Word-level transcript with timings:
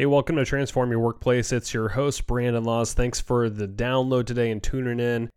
Hey, 0.00 0.06
welcome 0.06 0.36
to 0.36 0.46
Transform 0.46 0.90
Your 0.90 1.00
Workplace. 1.00 1.52
It's 1.52 1.74
your 1.74 1.90
host, 1.90 2.26
Brandon 2.26 2.64
Laws. 2.64 2.94
Thanks 2.94 3.20
for 3.20 3.50
the 3.50 3.68
download 3.68 4.24
today 4.24 4.50
and 4.50 4.62
tuning 4.62 4.98
in. 4.98 5.28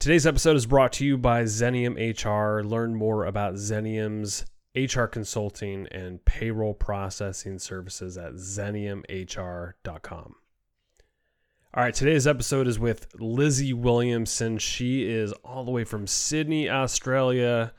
Today's 0.00 0.26
episode 0.26 0.56
is 0.56 0.66
brought 0.66 0.92
to 0.94 1.06
you 1.06 1.16
by 1.16 1.44
Xenium 1.44 1.94
HR. 1.94 2.64
Learn 2.66 2.96
more 2.96 3.24
about 3.24 3.54
Xenium's 3.54 4.44
HR 4.74 5.04
consulting 5.04 5.86
and 5.92 6.24
payroll 6.24 6.74
processing 6.74 7.60
services 7.60 8.18
at 8.18 8.32
xeniumhr.com. 8.32 9.74
All 11.74 11.84
right, 11.84 11.94
today's 11.94 12.26
episode 12.26 12.66
is 12.66 12.80
with 12.80 13.06
Lizzie 13.20 13.72
Williamson. 13.72 14.58
She 14.58 15.08
is 15.08 15.30
all 15.44 15.62
the 15.62 15.70
way 15.70 15.84
from 15.84 16.08
Sydney, 16.08 16.68
Australia, 16.68 17.72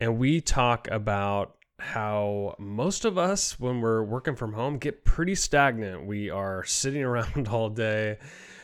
and 0.00 0.16
we 0.16 0.40
talk 0.40 0.88
about 0.90 1.58
how 1.84 2.54
most 2.58 3.04
of 3.04 3.18
us, 3.18 3.60
when 3.60 3.82
we're 3.82 4.02
working 4.02 4.34
from 4.34 4.54
home, 4.54 4.78
get 4.78 5.04
pretty 5.04 5.34
stagnant. 5.34 6.06
We 6.06 6.30
are 6.30 6.64
sitting 6.64 7.02
around 7.04 7.48
all 7.48 7.68
day, 7.68 8.18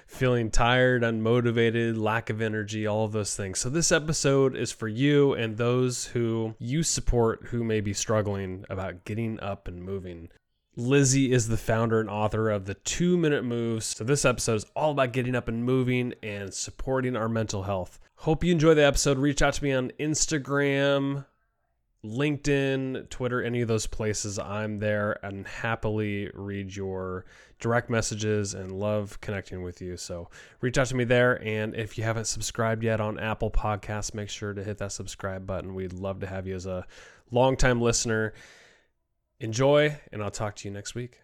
feeling 0.07 0.51
tired, 0.51 1.03
unmotivated, 1.03 2.01
lack 2.01 2.31
of 2.31 2.41
energy, 2.41 2.87
all 2.87 3.05
of 3.05 3.13
those 3.13 3.37
things. 3.37 3.59
So, 3.59 3.69
this 3.69 3.93
episode 3.93 4.57
is 4.57 4.73
for 4.73 4.89
you 4.89 5.35
and 5.35 5.57
those 5.57 6.07
who 6.07 6.55
you 6.59 6.83
support 6.83 7.49
who 7.49 7.63
may 7.63 7.81
be 7.81 7.93
struggling 7.93 8.65
about 8.71 9.05
getting 9.05 9.39
up 9.41 9.69
and 9.69 9.83
moving. 9.83 10.31
Lizzie 10.77 11.31
is 11.31 11.49
the 11.49 11.59
founder 11.59 12.01
and 12.01 12.09
author 12.09 12.49
of 12.49 12.65
the 12.65 12.75
Two 12.75 13.19
Minute 13.19 13.45
Moves. 13.45 13.85
So, 13.87 14.05
this 14.05 14.25
episode 14.25 14.55
is 14.57 14.67
all 14.75 14.93
about 14.93 15.13
getting 15.13 15.37
up 15.37 15.47
and 15.47 15.63
moving 15.63 16.15
and 16.23 16.55
supporting 16.55 17.17
our 17.17 17.29
mental 17.29 17.65
health. 17.65 18.01
Hope 18.17 18.45
you 18.45 18.53
enjoy 18.53 18.75
the 18.75 18.85
episode. 18.85 19.19
Reach 19.19 19.43
out 19.43 19.55
to 19.55 19.65
me 19.65 19.73
on 19.73 19.93
Instagram, 20.01 21.27
LinkedIn, 22.05 23.11
Twitter, 23.11 23.43
any 23.43 23.61
of 23.61 23.69
those 23.69 23.87
places, 23.87 24.39
I'm 24.39 24.79
there 24.79 25.19
and 25.23 25.47
happily 25.47 26.31
read 26.35 26.75
your 26.75 27.27
direct 27.59 27.91
messages 27.91 28.55
and 28.55 28.73
love 28.73 29.21
connecting 29.21 29.63
with 29.63 29.83
you. 29.83 29.99
So 29.99 30.31
reach 30.63 30.79
out 30.79 30.87
to 30.87 30.97
me 30.97 31.05
there. 31.05 31.43
And 31.45 31.75
if 31.75 31.99
you 31.99 32.05
haven't 32.05 32.25
subscribed 32.25 32.83
yet 32.83 33.01
on 33.01 33.19
Apple 33.19 33.51
Podcasts, 33.51 34.15
make 34.15 34.31
sure 34.31 34.55
to 34.55 34.65
hit 34.65 34.79
that 34.79 34.93
subscribe 34.93 35.47
button. 35.47 35.75
We'd 35.75 35.93
love 35.93 36.21
to 36.21 36.27
have 36.27 36.47
you 36.47 36.55
as 36.55 36.65
a 36.65 36.87
longtime 37.31 37.83
listener. 37.83 38.33
Enjoy, 39.39 39.99
and 40.13 40.23
I'll 40.23 40.31
talk 40.31 40.57
to 40.57 40.69
you 40.69 40.73
next 40.73 40.95
week. 40.95 41.21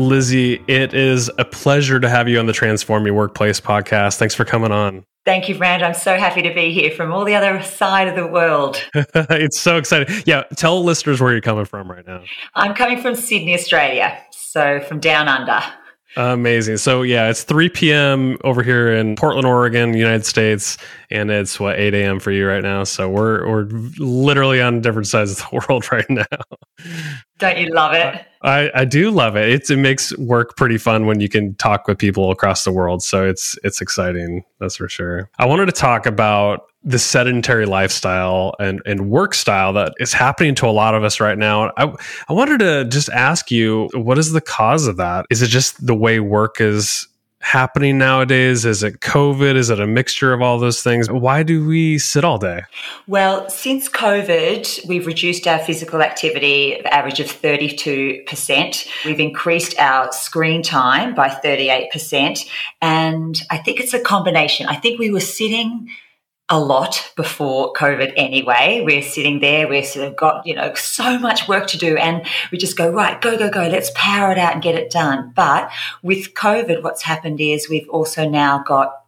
Lizzie, 0.00 0.62
it 0.66 0.94
is 0.94 1.30
a 1.38 1.44
pleasure 1.44 2.00
to 2.00 2.08
have 2.08 2.28
you 2.28 2.38
on 2.38 2.46
the 2.46 2.52
Transform 2.52 3.06
Your 3.06 3.14
Workplace 3.14 3.60
podcast. 3.60 4.16
Thanks 4.16 4.34
for 4.34 4.44
coming 4.44 4.72
on. 4.72 5.04
Thank 5.26 5.48
you, 5.48 5.54
Brand. 5.56 5.82
I'm 5.82 5.94
so 5.94 6.16
happy 6.16 6.40
to 6.42 6.54
be 6.54 6.72
here 6.72 6.90
from 6.90 7.12
all 7.12 7.24
the 7.24 7.34
other 7.34 7.62
side 7.62 8.08
of 8.08 8.16
the 8.16 8.26
world. 8.26 8.82
it's 8.94 9.60
so 9.60 9.76
exciting. 9.76 10.22
Yeah, 10.24 10.44
tell 10.56 10.82
listeners 10.82 11.20
where 11.20 11.32
you're 11.32 11.42
coming 11.42 11.66
from 11.66 11.90
right 11.90 12.06
now. 12.06 12.22
I'm 12.54 12.74
coming 12.74 13.00
from 13.02 13.14
Sydney, 13.14 13.54
Australia. 13.54 14.18
So 14.30 14.80
from 14.80 14.98
down 14.98 15.28
under. 15.28 15.62
Amazing. 16.16 16.78
So 16.78 17.02
yeah, 17.02 17.28
it's 17.28 17.44
3 17.44 17.68
p.m. 17.68 18.36
over 18.42 18.62
here 18.62 18.92
in 18.92 19.14
Portland, 19.14 19.46
Oregon, 19.46 19.94
United 19.94 20.26
States, 20.26 20.76
and 21.10 21.30
it's 21.30 21.60
what 21.60 21.78
8 21.78 21.94
a.m. 21.94 22.18
for 22.18 22.32
you 22.32 22.48
right 22.48 22.62
now. 22.62 22.82
So 22.84 23.08
we're 23.08 23.48
we're 23.48 23.68
literally 23.98 24.60
on 24.60 24.80
different 24.80 25.06
sides 25.06 25.30
of 25.32 25.38
the 25.38 25.64
world 25.68 25.90
right 25.92 26.08
now. 26.10 26.24
Don't 27.38 27.58
you 27.58 27.72
love 27.72 27.94
it? 27.94 28.26
I, 28.42 28.70
I 28.74 28.84
do 28.84 29.10
love 29.10 29.36
it. 29.36 29.50
It's, 29.50 29.70
it 29.70 29.76
makes 29.76 30.16
work 30.18 30.56
pretty 30.56 30.78
fun 30.78 31.06
when 31.06 31.20
you 31.20 31.28
can 31.28 31.54
talk 31.56 31.86
with 31.86 31.98
people 31.98 32.30
across 32.30 32.64
the 32.64 32.72
world. 32.72 33.02
So 33.02 33.26
it's 33.26 33.56
it's 33.62 33.80
exciting. 33.80 34.44
That's 34.58 34.76
for 34.76 34.88
sure. 34.88 35.30
I 35.38 35.46
wanted 35.46 35.66
to 35.66 35.72
talk 35.72 36.06
about 36.06 36.69
the 36.82 36.98
sedentary 36.98 37.66
lifestyle 37.66 38.54
and, 38.58 38.80
and 38.86 39.10
work 39.10 39.34
style 39.34 39.72
that 39.74 39.92
is 40.00 40.12
happening 40.12 40.54
to 40.56 40.66
a 40.66 40.70
lot 40.70 40.94
of 40.94 41.04
us 41.04 41.20
right 41.20 41.36
now. 41.36 41.70
I, 41.76 41.94
I 42.28 42.32
wanted 42.32 42.60
to 42.60 42.86
just 42.86 43.10
ask 43.10 43.50
you, 43.50 43.90
what 43.92 44.18
is 44.18 44.32
the 44.32 44.40
cause 44.40 44.86
of 44.86 44.96
that? 44.96 45.26
Is 45.30 45.42
it 45.42 45.48
just 45.48 45.84
the 45.86 45.94
way 45.94 46.20
work 46.20 46.60
is 46.60 47.06
happening 47.40 47.98
nowadays? 47.98 48.64
Is 48.64 48.82
it 48.82 49.00
COVID? 49.00 49.56
Is 49.56 49.70
it 49.70 49.80
a 49.80 49.86
mixture 49.86 50.32
of 50.32 50.42
all 50.42 50.58
those 50.58 50.82
things? 50.82 51.10
Why 51.10 51.42
do 51.42 51.66
we 51.66 51.98
sit 51.98 52.24
all 52.24 52.38
day? 52.38 52.62
Well, 53.06 53.48
since 53.48 53.88
COVID, 53.88 54.86
we've 54.86 55.06
reduced 55.06 55.46
our 55.46 55.58
physical 55.58 56.02
activity, 56.02 56.84
average 56.86 57.20
of 57.20 57.26
32%. 57.26 58.88
We've 59.04 59.20
increased 59.20 59.78
our 59.78 60.12
screen 60.12 60.62
time 60.62 61.14
by 61.14 61.28
38%. 61.28 62.48
And 62.82 63.42
I 63.50 63.58
think 63.58 63.80
it's 63.80 63.94
a 63.94 64.00
combination. 64.00 64.66
I 64.66 64.76
think 64.76 64.98
we 64.98 65.10
were 65.10 65.20
sitting 65.20 65.88
a 66.50 66.58
lot 66.58 67.12
before 67.16 67.72
COVID 67.74 68.12
anyway. 68.16 68.82
We're 68.84 69.02
sitting 69.02 69.38
there, 69.38 69.68
we've 69.68 69.86
sort 69.86 70.08
of 70.08 70.16
got, 70.16 70.44
you 70.44 70.54
know, 70.54 70.74
so 70.74 71.18
much 71.18 71.46
work 71.46 71.68
to 71.68 71.78
do 71.78 71.96
and 71.96 72.26
we 72.50 72.58
just 72.58 72.76
go, 72.76 72.90
right, 72.90 73.20
go, 73.20 73.38
go, 73.38 73.48
go, 73.48 73.68
let's 73.68 73.92
power 73.94 74.32
it 74.32 74.38
out 74.38 74.54
and 74.54 74.62
get 74.62 74.74
it 74.74 74.90
done. 74.90 75.32
But 75.34 75.70
with 76.02 76.34
COVID, 76.34 76.82
what's 76.82 77.02
happened 77.02 77.40
is 77.40 77.68
we've 77.70 77.88
also 77.88 78.28
now 78.28 78.64
got 78.66 79.00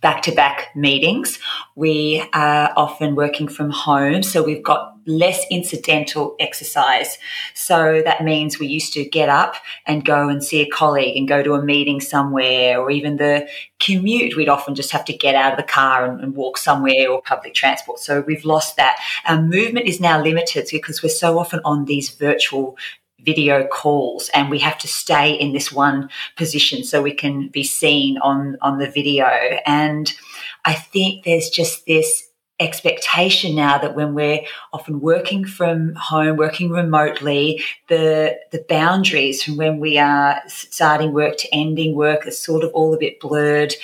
back 0.00 0.22
to 0.22 0.32
back 0.32 0.74
meetings. 0.74 1.38
We 1.74 2.24
are 2.32 2.72
often 2.76 3.14
working 3.14 3.48
from 3.48 3.70
home, 3.70 4.22
so 4.22 4.42
we've 4.42 4.62
got 4.62 4.94
less 5.06 5.44
incidental 5.50 6.36
exercise. 6.38 7.18
So 7.54 8.02
that 8.04 8.22
means 8.22 8.58
we 8.58 8.66
used 8.66 8.92
to 8.94 9.04
get 9.04 9.28
up 9.28 9.56
and 9.86 10.04
go 10.04 10.28
and 10.28 10.42
see 10.44 10.60
a 10.60 10.68
colleague 10.68 11.16
and 11.16 11.26
go 11.26 11.42
to 11.42 11.54
a 11.54 11.62
meeting 11.62 12.00
somewhere, 12.00 12.78
or 12.78 12.90
even 12.90 13.16
the 13.16 13.48
commute, 13.78 14.36
we'd 14.36 14.48
often 14.48 14.74
just 14.74 14.90
have 14.92 15.04
to 15.06 15.12
get 15.12 15.34
out 15.34 15.52
of 15.52 15.56
the 15.56 15.64
car 15.64 16.04
and, 16.04 16.20
and 16.20 16.36
walk 16.36 16.58
somewhere 16.58 17.10
or 17.10 17.22
public 17.22 17.54
transport. 17.54 17.98
So 17.98 18.22
we've 18.26 18.44
lost 18.44 18.76
that. 18.76 19.00
Our 19.26 19.40
movement 19.40 19.86
is 19.86 20.00
now 20.00 20.22
limited 20.22 20.68
because 20.70 21.02
we're 21.02 21.08
so 21.08 21.38
often 21.38 21.60
on 21.64 21.86
these 21.86 22.10
virtual 22.10 22.76
video 23.24 23.66
calls 23.66 24.30
and 24.34 24.50
we 24.50 24.58
have 24.58 24.78
to 24.78 24.88
stay 24.88 25.32
in 25.32 25.52
this 25.52 25.72
one 25.72 26.08
position 26.36 26.84
so 26.84 27.02
we 27.02 27.14
can 27.14 27.48
be 27.48 27.64
seen 27.64 28.18
on 28.18 28.56
on 28.60 28.78
the 28.78 28.90
video 28.90 29.26
and 29.66 30.14
i 30.64 30.74
think 30.74 31.24
there's 31.24 31.50
just 31.50 31.86
this 31.86 32.30
expectation 32.60 33.56
now 33.56 33.78
that 33.78 33.96
when 33.96 34.14
we're 34.14 34.40
often 34.72 35.00
working 35.00 35.46
from 35.46 35.94
home, 35.94 36.36
working 36.36 36.70
remotely, 36.70 37.62
the 37.88 38.38
the 38.52 38.64
boundaries 38.68 39.42
from 39.42 39.56
when 39.56 39.80
we 39.80 39.98
are 39.98 40.40
starting 40.46 41.12
work 41.12 41.38
to 41.38 41.48
ending 41.52 41.94
work 41.96 42.26
is 42.26 42.38
sort 42.38 42.62
of 42.62 42.70
all 42.72 42.94
a 42.94 42.98
bit 42.98 43.18
blurred. 43.18 43.74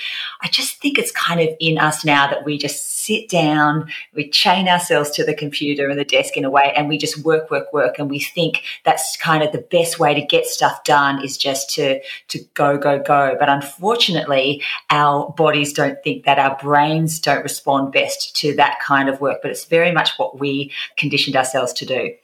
I 0.43 0.49
just 0.49 0.81
think 0.81 0.99
it's 0.99 1.11
kind 1.11 1.41
of 1.41 1.49
in 1.59 1.79
us 1.79 2.05
now 2.05 2.29
that 2.29 2.45
we 2.45 2.59
just 2.59 2.96
sit 3.07 3.29
down, 3.29 3.89
we 4.15 4.29
chain 4.29 4.69
ourselves 4.69 5.11
to 5.11 5.25
the 5.25 5.35
computer 5.35 5.89
and 5.89 5.99
the 5.99 6.05
desk 6.05 6.37
in 6.37 6.45
a 6.45 6.51
way, 6.51 6.73
and 6.77 6.89
we 6.89 6.99
just 6.99 7.25
work, 7.25 7.51
work, 7.51 7.73
work, 7.73 7.99
and 7.99 8.11
we 8.11 8.19
think 8.19 8.63
that's 8.85 9.17
kind 9.17 9.43
of 9.43 9.53
the 9.53 9.67
best 9.71 9.99
way 9.99 10.13
to 10.15 10.21
get 10.21 10.47
stuff 10.47 10.83
done 10.85 11.25
is 11.25 11.37
just 11.37 11.71
to 11.75 12.01
to 12.29 12.39
go, 12.55 12.77
go, 12.77 12.99
go. 12.99 13.37
But 13.39 13.49
unfortunately, 13.49 14.63
our 14.91 15.31
bodies 15.31 15.73
don't 15.73 16.03
think 16.03 16.25
that, 16.25 16.39
our 16.39 16.57
brains 16.57 17.19
don't 17.19 17.43
respond 17.43 17.93
best 17.93 18.37
to 18.37 18.55
that 18.57 18.79
kind 18.81 19.09
of 19.09 19.21
work, 19.21 19.39
but 19.43 19.51
it's 19.51 19.65
very 19.65 19.93
much 19.93 20.11
what 20.19 20.39
we 20.39 20.73
conditioned 20.97 21.37
ourselves 21.37 21.73
to 21.75 21.87
do. 21.87 22.15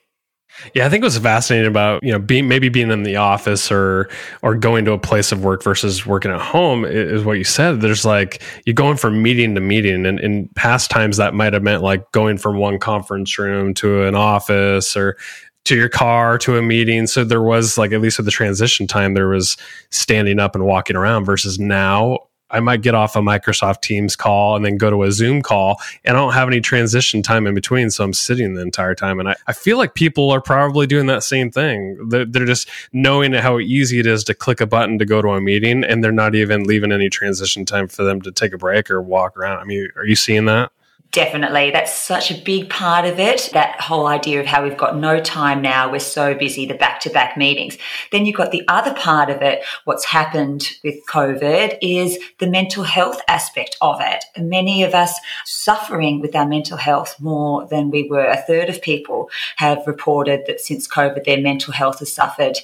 Yeah, 0.74 0.86
I 0.86 0.88
think 0.88 1.02
what's 1.02 1.18
fascinating 1.18 1.68
about 1.68 2.02
you 2.02 2.12
know 2.12 2.18
being 2.18 2.48
maybe 2.48 2.68
being 2.68 2.90
in 2.90 3.02
the 3.02 3.16
office 3.16 3.70
or 3.70 4.08
or 4.42 4.54
going 4.54 4.84
to 4.84 4.92
a 4.92 4.98
place 4.98 5.32
of 5.32 5.44
work 5.44 5.62
versus 5.62 6.06
working 6.06 6.30
at 6.30 6.40
home 6.40 6.84
is 6.84 7.24
what 7.24 7.38
you 7.38 7.44
said. 7.44 7.80
There's 7.80 8.04
like 8.04 8.42
you're 8.64 8.74
going 8.74 8.96
from 8.96 9.22
meeting 9.22 9.54
to 9.54 9.60
meeting, 9.60 10.06
and 10.06 10.20
in 10.20 10.48
past 10.54 10.90
times 10.90 11.16
that 11.16 11.34
might 11.34 11.52
have 11.52 11.62
meant 11.62 11.82
like 11.82 12.10
going 12.12 12.38
from 12.38 12.58
one 12.58 12.78
conference 12.78 13.38
room 13.38 13.74
to 13.74 14.04
an 14.04 14.14
office 14.14 14.96
or 14.96 15.16
to 15.64 15.76
your 15.76 15.88
car 15.88 16.38
to 16.38 16.56
a 16.56 16.62
meeting. 16.62 17.06
So 17.06 17.24
there 17.24 17.42
was 17.42 17.78
like 17.78 17.92
at 17.92 18.00
least 18.00 18.18
with 18.18 18.26
the 18.26 18.32
transition 18.32 18.86
time, 18.86 19.14
there 19.14 19.28
was 19.28 19.56
standing 19.90 20.38
up 20.38 20.54
and 20.54 20.64
walking 20.64 20.96
around 20.96 21.24
versus 21.24 21.58
now 21.58 22.18
I 22.52 22.60
might 22.60 22.82
get 22.82 22.94
off 22.94 23.16
a 23.16 23.20
Microsoft 23.20 23.80
Teams 23.80 24.14
call 24.14 24.54
and 24.56 24.64
then 24.64 24.76
go 24.76 24.90
to 24.90 25.02
a 25.02 25.12
Zoom 25.12 25.42
call, 25.42 25.80
and 26.04 26.16
I 26.16 26.20
don't 26.20 26.34
have 26.34 26.48
any 26.48 26.60
transition 26.60 27.22
time 27.22 27.46
in 27.46 27.54
between. 27.54 27.90
So 27.90 28.04
I'm 28.04 28.12
sitting 28.12 28.54
the 28.54 28.62
entire 28.62 28.94
time. 28.94 29.18
And 29.18 29.30
I, 29.30 29.36
I 29.46 29.52
feel 29.52 29.78
like 29.78 29.94
people 29.94 30.30
are 30.30 30.40
probably 30.40 30.86
doing 30.86 31.06
that 31.06 31.22
same 31.22 31.50
thing. 31.50 32.08
They're, 32.08 32.24
they're 32.24 32.46
just 32.46 32.68
knowing 32.92 33.32
how 33.32 33.58
easy 33.58 33.98
it 33.98 34.06
is 34.06 34.22
to 34.24 34.34
click 34.34 34.60
a 34.60 34.66
button 34.66 34.98
to 34.98 35.04
go 35.04 35.22
to 35.22 35.28
a 35.30 35.40
meeting, 35.40 35.82
and 35.84 36.04
they're 36.04 36.12
not 36.12 36.34
even 36.34 36.64
leaving 36.64 36.92
any 36.92 37.08
transition 37.08 37.64
time 37.64 37.88
for 37.88 38.04
them 38.04 38.20
to 38.22 38.30
take 38.30 38.52
a 38.52 38.58
break 38.58 38.90
or 38.90 39.00
walk 39.00 39.36
around. 39.36 39.58
I 39.58 39.64
mean, 39.64 39.88
are 39.96 40.04
you 40.04 40.16
seeing 40.16 40.44
that? 40.46 40.70
Definitely. 41.12 41.70
That's 41.72 41.94
such 41.94 42.30
a 42.30 42.42
big 42.42 42.70
part 42.70 43.04
of 43.04 43.20
it. 43.20 43.50
That 43.52 43.78
whole 43.78 44.06
idea 44.06 44.40
of 44.40 44.46
how 44.46 44.62
we've 44.62 44.78
got 44.78 44.96
no 44.96 45.20
time 45.20 45.60
now. 45.60 45.92
We're 45.92 45.98
so 45.98 46.34
busy, 46.34 46.64
the 46.64 46.72
back 46.72 47.00
to 47.00 47.10
back 47.10 47.36
meetings. 47.36 47.76
Then 48.10 48.24
you've 48.24 48.36
got 48.36 48.50
the 48.50 48.64
other 48.66 48.94
part 48.94 49.28
of 49.28 49.42
it. 49.42 49.62
What's 49.84 50.06
happened 50.06 50.70
with 50.82 51.04
COVID 51.10 51.76
is 51.82 52.18
the 52.38 52.46
mental 52.46 52.82
health 52.82 53.20
aspect 53.28 53.76
of 53.82 53.98
it. 54.00 54.24
Many 54.38 54.84
of 54.84 54.94
us 54.94 55.14
suffering 55.44 56.22
with 56.22 56.34
our 56.34 56.48
mental 56.48 56.78
health 56.78 57.14
more 57.20 57.66
than 57.66 57.90
we 57.90 58.08
were. 58.08 58.24
A 58.24 58.40
third 58.40 58.70
of 58.70 58.80
people 58.80 59.28
have 59.56 59.86
reported 59.86 60.44
that 60.46 60.62
since 60.62 60.88
COVID, 60.88 61.24
their 61.24 61.42
mental 61.42 61.74
health 61.74 61.98
has 61.98 62.10
suffered. 62.10 62.56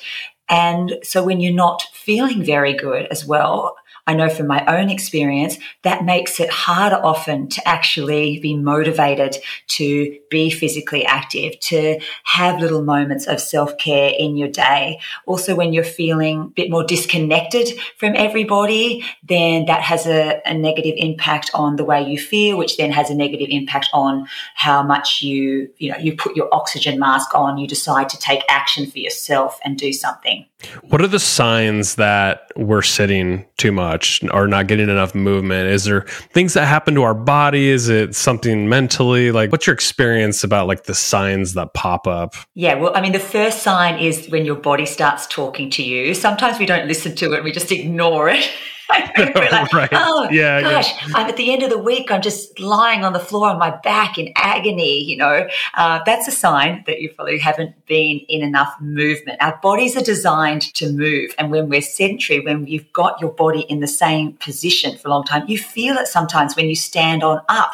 And 0.48 0.96
so 1.02 1.22
when 1.22 1.40
you're 1.40 1.52
not 1.52 1.82
feeling 1.92 2.42
very 2.42 2.72
good 2.72 3.08
as 3.10 3.26
well, 3.26 3.76
I 4.08 4.14
know 4.14 4.30
from 4.30 4.46
my 4.46 4.64
own 4.66 4.88
experience 4.88 5.58
that 5.82 6.02
makes 6.02 6.40
it 6.40 6.48
harder 6.48 6.96
often 6.96 7.46
to 7.50 7.68
actually 7.68 8.40
be 8.40 8.56
motivated 8.56 9.36
to 9.76 10.18
be 10.30 10.48
physically 10.48 11.04
active, 11.04 11.60
to 11.60 12.00
have 12.24 12.58
little 12.58 12.82
moments 12.82 13.26
of 13.26 13.38
self 13.38 13.76
care 13.76 14.14
in 14.18 14.38
your 14.38 14.48
day. 14.48 14.98
Also, 15.26 15.54
when 15.54 15.74
you're 15.74 15.84
feeling 15.84 16.40
a 16.40 16.46
bit 16.46 16.70
more 16.70 16.84
disconnected 16.84 17.68
from 17.98 18.14
everybody, 18.16 19.04
then 19.22 19.66
that 19.66 19.82
has 19.82 20.06
a, 20.06 20.40
a 20.46 20.54
negative 20.54 20.94
impact 20.96 21.50
on 21.52 21.76
the 21.76 21.84
way 21.84 22.02
you 22.02 22.18
feel, 22.18 22.56
which 22.56 22.78
then 22.78 22.90
has 22.90 23.10
a 23.10 23.14
negative 23.14 23.48
impact 23.50 23.88
on 23.92 24.26
how 24.54 24.82
much 24.82 25.20
you, 25.20 25.68
you 25.76 25.92
know, 25.92 25.98
you 25.98 26.16
put 26.16 26.34
your 26.34 26.48
oxygen 26.50 26.98
mask 26.98 27.34
on, 27.34 27.58
you 27.58 27.68
decide 27.68 28.08
to 28.08 28.18
take 28.18 28.42
action 28.48 28.90
for 28.90 28.98
yourself 28.98 29.60
and 29.64 29.76
do 29.76 29.92
something. 29.92 30.46
What 30.82 31.00
are 31.00 31.06
the 31.06 31.20
signs 31.20 31.94
that 31.96 32.50
we're 32.56 32.82
sitting 32.82 33.46
too 33.58 33.70
much 33.70 34.22
or 34.32 34.48
not 34.48 34.66
getting 34.66 34.88
enough 34.88 35.14
movement? 35.14 35.68
Is 35.68 35.84
there 35.84 36.02
things 36.32 36.54
that 36.54 36.66
happen 36.66 36.94
to 36.96 37.02
our 37.02 37.14
body? 37.14 37.68
Is 37.68 37.88
it 37.88 38.16
something 38.16 38.68
mentally? 38.68 39.30
Like, 39.30 39.52
what's 39.52 39.68
your 39.68 39.74
experience 39.74 40.42
about 40.42 40.66
like 40.66 40.84
the 40.84 40.94
signs 40.94 41.54
that 41.54 41.74
pop 41.74 42.08
up? 42.08 42.34
Yeah, 42.54 42.74
well, 42.74 42.92
I 42.96 43.00
mean, 43.00 43.12
the 43.12 43.20
first 43.20 43.62
sign 43.62 44.00
is 44.00 44.28
when 44.30 44.44
your 44.44 44.56
body 44.56 44.84
starts 44.84 45.28
talking 45.28 45.70
to 45.70 45.82
you. 45.84 46.12
Sometimes 46.14 46.58
we 46.58 46.66
don't 46.66 46.88
listen 46.88 47.14
to 47.16 47.34
it, 47.34 47.44
we 47.44 47.52
just 47.52 47.70
ignore 47.70 48.28
it. 48.28 48.50
like, 49.18 49.72
right. 49.72 49.88
Oh, 49.92 50.28
yeah, 50.30 50.62
gosh, 50.62 50.92
yeah. 50.92 51.12
I'm 51.14 51.28
at 51.28 51.36
the 51.36 51.52
end 51.52 51.62
of 51.62 51.70
the 51.70 51.78
week. 51.78 52.10
I'm 52.10 52.22
just 52.22 52.58
lying 52.58 53.04
on 53.04 53.12
the 53.12 53.20
floor 53.20 53.48
on 53.48 53.58
my 53.58 53.70
back 53.82 54.16
in 54.16 54.32
agony. 54.36 55.02
You 55.02 55.16
know, 55.18 55.48
uh, 55.74 56.00
that's 56.06 56.26
a 56.26 56.30
sign 56.30 56.84
that 56.86 57.00
you 57.00 57.12
probably 57.12 57.38
haven't 57.38 57.86
been 57.86 58.20
in 58.28 58.42
enough 58.42 58.74
movement. 58.80 59.42
Our 59.42 59.58
bodies 59.62 59.96
are 59.96 60.02
designed 60.02 60.62
to 60.74 60.90
move, 60.90 61.34
and 61.38 61.50
when 61.50 61.68
we're 61.68 61.82
sedentary, 61.82 62.40
when 62.40 62.66
you've 62.66 62.90
got 62.92 63.20
your 63.20 63.32
body 63.32 63.60
in 63.68 63.80
the 63.80 63.88
same 63.88 64.34
position 64.34 64.96
for 64.96 65.08
a 65.08 65.10
long 65.10 65.24
time, 65.24 65.46
you 65.48 65.58
feel 65.58 65.96
it 65.96 66.06
sometimes 66.06 66.56
when 66.56 66.66
you 66.66 66.76
stand 66.76 67.22
on 67.22 67.42
up 67.48 67.72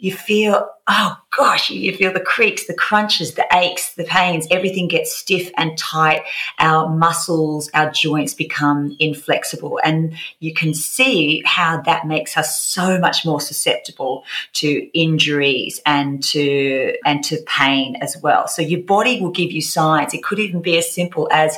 you 0.00 0.12
feel, 0.14 0.66
oh 0.88 1.16
gosh, 1.36 1.70
you 1.70 1.94
feel 1.94 2.12
the 2.12 2.20
creaks, 2.20 2.66
the 2.66 2.74
crunches, 2.74 3.34
the 3.34 3.46
aches, 3.52 3.94
the 3.94 4.04
pains, 4.04 4.46
everything 4.50 4.88
gets 4.88 5.14
stiff 5.14 5.50
and 5.58 5.76
tight. 5.76 6.22
Our 6.58 6.88
muscles, 6.88 7.70
our 7.74 7.90
joints 7.90 8.32
become 8.32 8.96
inflexible. 8.98 9.78
And 9.84 10.14
you 10.38 10.54
can 10.54 10.72
see 10.72 11.42
how 11.44 11.82
that 11.82 12.06
makes 12.06 12.36
us 12.38 12.60
so 12.60 12.98
much 12.98 13.26
more 13.26 13.42
susceptible 13.42 14.24
to 14.54 14.98
injuries 14.98 15.80
and 15.84 16.22
to, 16.24 16.94
and 17.04 17.22
to 17.24 17.36
pain 17.46 17.96
as 18.00 18.16
well. 18.22 18.48
So 18.48 18.62
your 18.62 18.82
body 18.82 19.20
will 19.20 19.32
give 19.32 19.52
you 19.52 19.60
signs. 19.60 20.14
It 20.14 20.22
could 20.22 20.38
even 20.38 20.62
be 20.62 20.78
as 20.78 20.90
simple 20.90 21.28
as, 21.30 21.56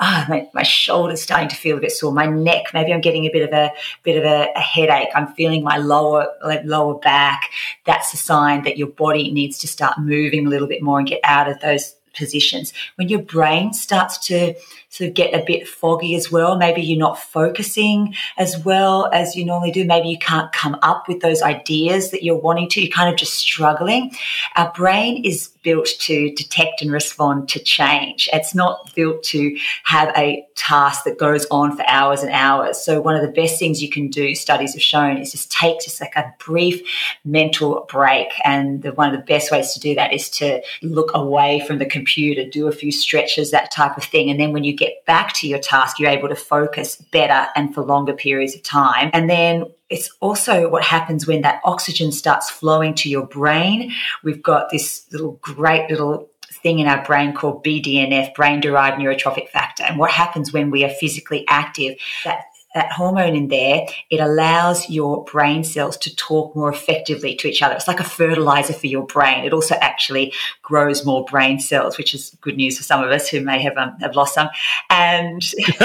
oh, 0.00 0.24
my, 0.28 0.48
my 0.52 0.62
shoulder's 0.62 1.22
starting 1.22 1.48
to 1.48 1.56
feel 1.56 1.76
a 1.76 1.80
bit 1.80 1.92
sore. 1.92 2.12
My 2.12 2.26
neck, 2.26 2.66
maybe 2.74 2.92
I'm 2.92 3.00
getting 3.00 3.24
a 3.26 3.30
bit 3.30 3.42
of 3.42 3.52
a 3.52 3.70
bit 4.02 4.16
of 4.16 4.24
a, 4.24 4.48
a, 4.54 4.60
headache. 4.60 5.08
I'm 5.14 5.28
feeling 5.34 5.62
my 5.62 5.76
lower 5.76 6.26
like 6.44 6.62
lower 6.64 6.98
back. 6.98 7.50
That's 7.84 8.12
a 8.12 8.16
sign 8.16 8.64
that 8.64 8.76
your 8.76 8.88
body 8.88 9.30
needs 9.30 9.58
to 9.58 9.68
start 9.68 9.98
moving 9.98 10.46
a 10.46 10.50
little 10.50 10.68
bit 10.68 10.82
more 10.82 10.98
and 10.98 11.08
get 11.08 11.20
out 11.24 11.48
of 11.48 11.60
those 11.60 11.93
positions. 12.14 12.72
When 12.96 13.08
your 13.08 13.22
brain 13.22 13.72
starts 13.72 14.18
to 14.26 14.54
sort 14.88 15.08
of 15.08 15.14
get 15.14 15.34
a 15.34 15.44
bit 15.44 15.66
foggy 15.66 16.14
as 16.14 16.30
well, 16.30 16.56
maybe 16.56 16.80
you're 16.80 16.98
not 16.98 17.18
focusing 17.18 18.14
as 18.36 18.56
well 18.64 19.10
as 19.12 19.34
you 19.34 19.44
normally 19.44 19.72
do. 19.72 19.84
Maybe 19.84 20.08
you 20.08 20.18
can't 20.18 20.52
come 20.52 20.78
up 20.82 21.08
with 21.08 21.20
those 21.20 21.42
ideas 21.42 22.12
that 22.12 22.22
you're 22.22 22.36
wanting 22.36 22.68
to. 22.70 22.80
You're 22.80 22.92
kind 22.92 23.12
of 23.12 23.16
just 23.16 23.34
struggling. 23.34 24.12
Our 24.54 24.72
brain 24.72 25.24
is 25.24 25.48
built 25.64 25.88
to 25.98 26.32
detect 26.34 26.82
and 26.82 26.92
respond 26.92 27.48
to 27.48 27.58
change. 27.58 28.28
It's 28.32 28.54
not 28.54 28.94
built 28.94 29.22
to 29.24 29.58
have 29.84 30.12
a 30.16 30.46
task 30.54 31.04
that 31.04 31.18
goes 31.18 31.46
on 31.50 31.76
for 31.76 31.84
hours 31.88 32.22
and 32.22 32.30
hours. 32.30 32.84
So 32.84 33.00
one 33.00 33.16
of 33.16 33.22
the 33.22 33.32
best 33.32 33.58
things 33.58 33.82
you 33.82 33.90
can 33.90 34.08
do, 34.08 34.34
studies 34.34 34.74
have 34.74 34.82
shown, 34.82 35.16
is 35.16 35.32
just 35.32 35.50
take 35.50 35.80
just 35.80 36.00
like 36.00 36.14
a 36.14 36.32
brief 36.38 36.82
mental 37.24 37.86
break. 37.88 38.28
And 38.44 38.82
the, 38.82 38.92
one 38.92 39.12
of 39.12 39.18
the 39.18 39.24
best 39.24 39.50
ways 39.50 39.72
to 39.72 39.80
do 39.80 39.94
that 39.96 40.12
is 40.12 40.30
to 40.30 40.62
look 40.82 41.10
away 41.14 41.64
from 41.66 41.78
the 41.78 41.86
computer, 41.86 42.03
do 42.04 42.68
a 42.68 42.72
few 42.72 42.92
stretches, 42.92 43.50
that 43.50 43.70
type 43.70 43.96
of 43.96 44.04
thing. 44.04 44.30
And 44.30 44.38
then 44.38 44.52
when 44.52 44.64
you 44.64 44.74
get 44.74 45.04
back 45.06 45.32
to 45.34 45.48
your 45.48 45.58
task, 45.58 45.98
you're 45.98 46.10
able 46.10 46.28
to 46.28 46.36
focus 46.36 46.96
better 46.96 47.48
and 47.56 47.74
for 47.74 47.82
longer 47.82 48.12
periods 48.12 48.54
of 48.54 48.62
time. 48.62 49.10
And 49.12 49.28
then 49.28 49.64
it's 49.90 50.10
also 50.20 50.68
what 50.68 50.84
happens 50.84 51.26
when 51.26 51.42
that 51.42 51.60
oxygen 51.64 52.12
starts 52.12 52.50
flowing 52.50 52.94
to 52.94 53.08
your 53.08 53.26
brain. 53.26 53.92
We've 54.22 54.42
got 54.42 54.70
this 54.70 55.06
little 55.12 55.38
great 55.42 55.90
little 55.90 56.30
thing 56.62 56.78
in 56.78 56.86
our 56.86 57.04
brain 57.04 57.34
called 57.34 57.62
BDNF, 57.62 58.34
brain 58.34 58.60
derived 58.60 58.98
neurotrophic 58.98 59.50
factor. 59.50 59.84
And 59.84 59.98
what 59.98 60.10
happens 60.10 60.52
when 60.52 60.70
we 60.70 60.84
are 60.84 60.88
physically 60.88 61.44
active, 61.48 61.96
that 62.24 62.46
that 62.74 62.90
hormone 62.90 63.36
in 63.36 63.48
there, 63.48 63.86
it 64.10 64.18
allows 64.18 64.90
your 64.90 65.24
brain 65.24 65.62
cells 65.62 65.96
to 65.98 66.14
talk 66.16 66.56
more 66.56 66.70
effectively 66.72 67.36
to 67.36 67.48
each 67.48 67.62
other. 67.62 67.74
It's 67.74 67.86
like 67.86 68.00
a 68.00 68.04
fertilizer 68.04 68.72
for 68.72 68.88
your 68.88 69.06
brain. 69.06 69.44
It 69.44 69.52
also 69.52 69.76
actually 69.76 70.32
grows 70.62 71.04
more 71.06 71.24
brain 71.24 71.60
cells, 71.60 71.96
which 71.96 72.14
is 72.14 72.36
good 72.40 72.56
news 72.56 72.76
for 72.76 72.82
some 72.82 73.02
of 73.04 73.10
us 73.10 73.28
who 73.28 73.40
may 73.40 73.62
have 73.62 73.76
um, 73.76 73.96
have 74.00 74.16
lost 74.16 74.34
some. 74.34 74.48
And 74.90 75.42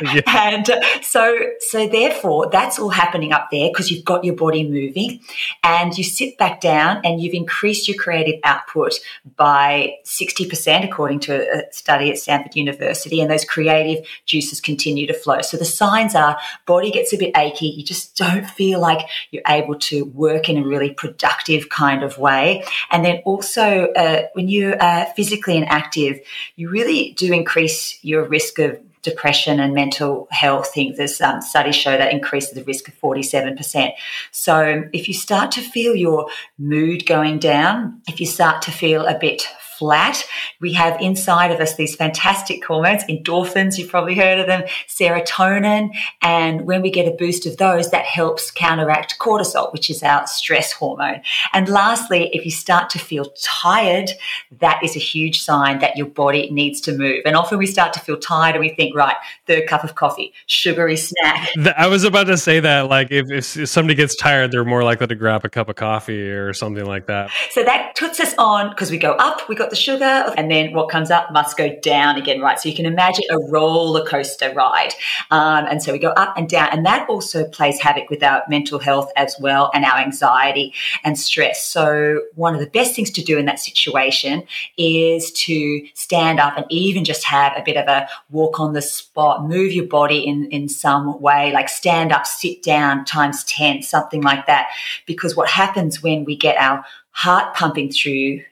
yeah. 0.00 0.22
and 0.26 0.70
so 1.02 1.36
so 1.58 1.88
therefore, 1.88 2.48
that's 2.50 2.78
all 2.78 2.90
happening 2.90 3.32
up 3.32 3.48
there 3.50 3.68
because 3.70 3.90
you've 3.90 4.04
got 4.04 4.24
your 4.24 4.36
body 4.36 4.68
moving, 4.68 5.20
and 5.64 5.96
you 5.98 6.04
sit 6.04 6.38
back 6.38 6.60
down 6.60 7.00
and 7.04 7.20
you've 7.20 7.34
increased 7.34 7.88
your 7.88 7.96
creative 7.96 8.38
output 8.44 9.00
by 9.36 9.94
sixty 10.04 10.48
percent, 10.48 10.84
according 10.84 11.18
to 11.20 11.58
a 11.58 11.72
study 11.72 12.10
at 12.10 12.18
Stanford 12.18 12.54
University, 12.54 13.20
and 13.20 13.28
those 13.28 13.44
creative 13.44 14.06
juices 14.24 14.60
continue 14.60 15.08
to 15.08 15.14
flow. 15.14 15.42
So 15.42 15.56
the 15.56 15.64
signs 15.64 16.11
signs 16.11 16.11
are 16.14 16.38
body 16.66 16.90
gets 16.90 17.12
a 17.12 17.16
bit 17.16 17.36
achy. 17.36 17.66
You 17.66 17.84
just 17.84 18.16
don't 18.16 18.46
feel 18.46 18.80
like 18.80 19.08
you're 19.30 19.42
able 19.48 19.78
to 19.80 20.04
work 20.06 20.48
in 20.48 20.58
a 20.58 20.66
really 20.66 20.90
productive 20.90 21.68
kind 21.68 22.02
of 22.02 22.18
way. 22.18 22.64
And 22.90 23.04
then 23.04 23.22
also, 23.24 23.92
uh, 23.92 24.26
when 24.34 24.48
you 24.48 24.74
are 24.80 25.06
physically 25.16 25.56
inactive, 25.56 26.20
you 26.56 26.68
really 26.68 27.12
do 27.12 27.32
increase 27.32 27.98
your 28.02 28.24
risk 28.24 28.58
of 28.58 28.78
depression 29.02 29.58
and 29.60 29.74
mental 29.74 30.28
health 30.30 30.72
things. 30.72 30.96
There's 30.96 31.20
um, 31.20 31.42
studies 31.42 31.74
show 31.74 31.96
that 31.96 32.12
increases 32.12 32.52
the 32.52 32.64
risk 32.64 32.88
of 32.88 32.98
47%. 33.00 33.92
So 34.30 34.84
if 34.92 35.08
you 35.08 35.14
start 35.14 35.50
to 35.52 35.60
feel 35.60 35.94
your 35.94 36.28
mood 36.56 37.04
going 37.04 37.38
down, 37.38 38.00
if 38.08 38.20
you 38.20 38.26
start 38.26 38.62
to 38.62 38.70
feel 38.70 39.04
a 39.06 39.18
bit 39.18 39.48
flat. 39.82 40.24
We 40.60 40.72
have 40.74 41.00
inside 41.00 41.50
of 41.50 41.58
us 41.58 41.74
these 41.74 41.96
fantastic 41.96 42.64
hormones, 42.64 43.02
endorphins, 43.08 43.78
you've 43.78 43.90
probably 43.90 44.14
heard 44.14 44.38
of 44.38 44.46
them, 44.46 44.62
serotonin. 44.86 45.90
And 46.20 46.66
when 46.66 46.82
we 46.82 46.90
get 46.92 47.08
a 47.08 47.16
boost 47.16 47.46
of 47.46 47.56
those, 47.56 47.90
that 47.90 48.04
helps 48.04 48.52
counteract 48.52 49.18
cortisol, 49.18 49.72
which 49.72 49.90
is 49.90 50.04
our 50.04 50.24
stress 50.28 50.70
hormone. 50.70 51.22
And 51.52 51.68
lastly, 51.68 52.30
if 52.32 52.44
you 52.44 52.52
start 52.52 52.90
to 52.90 53.00
feel 53.00 53.32
tired, 53.42 54.12
that 54.60 54.80
is 54.84 54.94
a 54.94 55.00
huge 55.00 55.42
sign 55.42 55.80
that 55.80 55.96
your 55.96 56.06
body 56.06 56.48
needs 56.52 56.80
to 56.82 56.96
move. 56.96 57.22
And 57.26 57.34
often 57.34 57.58
we 57.58 57.66
start 57.66 57.92
to 57.94 58.00
feel 58.00 58.18
tired 58.18 58.54
and 58.54 58.60
we 58.60 58.68
think, 58.68 58.94
right, 58.94 59.16
third 59.48 59.66
cup 59.66 59.82
of 59.82 59.96
coffee, 59.96 60.32
sugary 60.46 60.96
snack. 60.96 61.48
I 61.76 61.88
was 61.88 62.04
about 62.04 62.28
to 62.28 62.38
say 62.38 62.60
that, 62.60 62.88
like, 62.88 63.08
if, 63.10 63.32
if 63.32 63.68
somebody 63.68 63.96
gets 63.96 64.14
tired, 64.14 64.52
they're 64.52 64.64
more 64.64 64.84
likely 64.84 65.08
to 65.08 65.16
grab 65.16 65.44
a 65.44 65.48
cup 65.48 65.68
of 65.68 65.74
coffee 65.74 66.30
or 66.30 66.52
something 66.52 66.86
like 66.86 67.06
that. 67.06 67.32
So 67.50 67.64
that 67.64 67.96
puts 67.96 68.20
us 68.20 68.32
on 68.38 68.70
because 68.70 68.92
we 68.92 68.98
go 68.98 69.14
up, 69.14 69.48
we 69.48 69.56
got 69.56 69.71
the 69.72 69.76
sugar, 69.76 70.32
and 70.36 70.50
then 70.50 70.74
what 70.74 70.90
comes 70.90 71.10
up 71.10 71.32
must 71.32 71.56
go 71.56 71.74
down 71.80 72.16
again, 72.16 72.40
right? 72.40 72.60
So 72.60 72.68
you 72.68 72.74
can 72.74 72.84
imagine 72.84 73.24
a 73.30 73.38
roller 73.38 74.04
coaster 74.04 74.52
ride. 74.52 74.92
Um, 75.30 75.64
and 75.68 75.82
so 75.82 75.92
we 75.92 75.98
go 75.98 76.10
up 76.10 76.36
and 76.36 76.46
down, 76.46 76.68
and 76.72 76.84
that 76.84 77.08
also 77.08 77.48
plays 77.48 77.80
havoc 77.80 78.10
with 78.10 78.22
our 78.22 78.42
mental 78.48 78.78
health 78.78 79.10
as 79.16 79.34
well 79.40 79.70
and 79.74 79.84
our 79.84 79.98
anxiety 79.98 80.74
and 81.04 81.18
stress. 81.18 81.66
So 81.66 82.20
one 82.34 82.54
of 82.54 82.60
the 82.60 82.66
best 82.66 82.94
things 82.94 83.10
to 83.12 83.22
do 83.22 83.38
in 83.38 83.46
that 83.46 83.58
situation 83.60 84.44
is 84.76 85.32
to 85.32 85.86
stand 85.94 86.38
up 86.38 86.56
and 86.56 86.66
even 86.68 87.04
just 87.04 87.24
have 87.24 87.54
a 87.56 87.62
bit 87.64 87.78
of 87.78 87.88
a 87.88 88.06
walk 88.30 88.60
on 88.60 88.74
the 88.74 88.82
spot, 88.82 89.48
move 89.48 89.72
your 89.72 89.86
body 89.86 90.18
in, 90.18 90.44
in 90.50 90.68
some 90.68 91.18
way, 91.20 91.50
like 91.50 91.70
stand 91.70 92.12
up, 92.12 92.26
sit 92.26 92.62
down 92.62 93.06
times 93.06 93.42
10, 93.44 93.82
something 93.82 94.20
like 94.20 94.46
that. 94.46 94.68
Because 95.06 95.34
what 95.34 95.48
happens 95.48 96.02
when 96.02 96.26
we 96.26 96.36
get 96.36 96.58
our 96.58 96.84
heart 97.12 97.54
pumping 97.54 97.90
through 97.90 98.42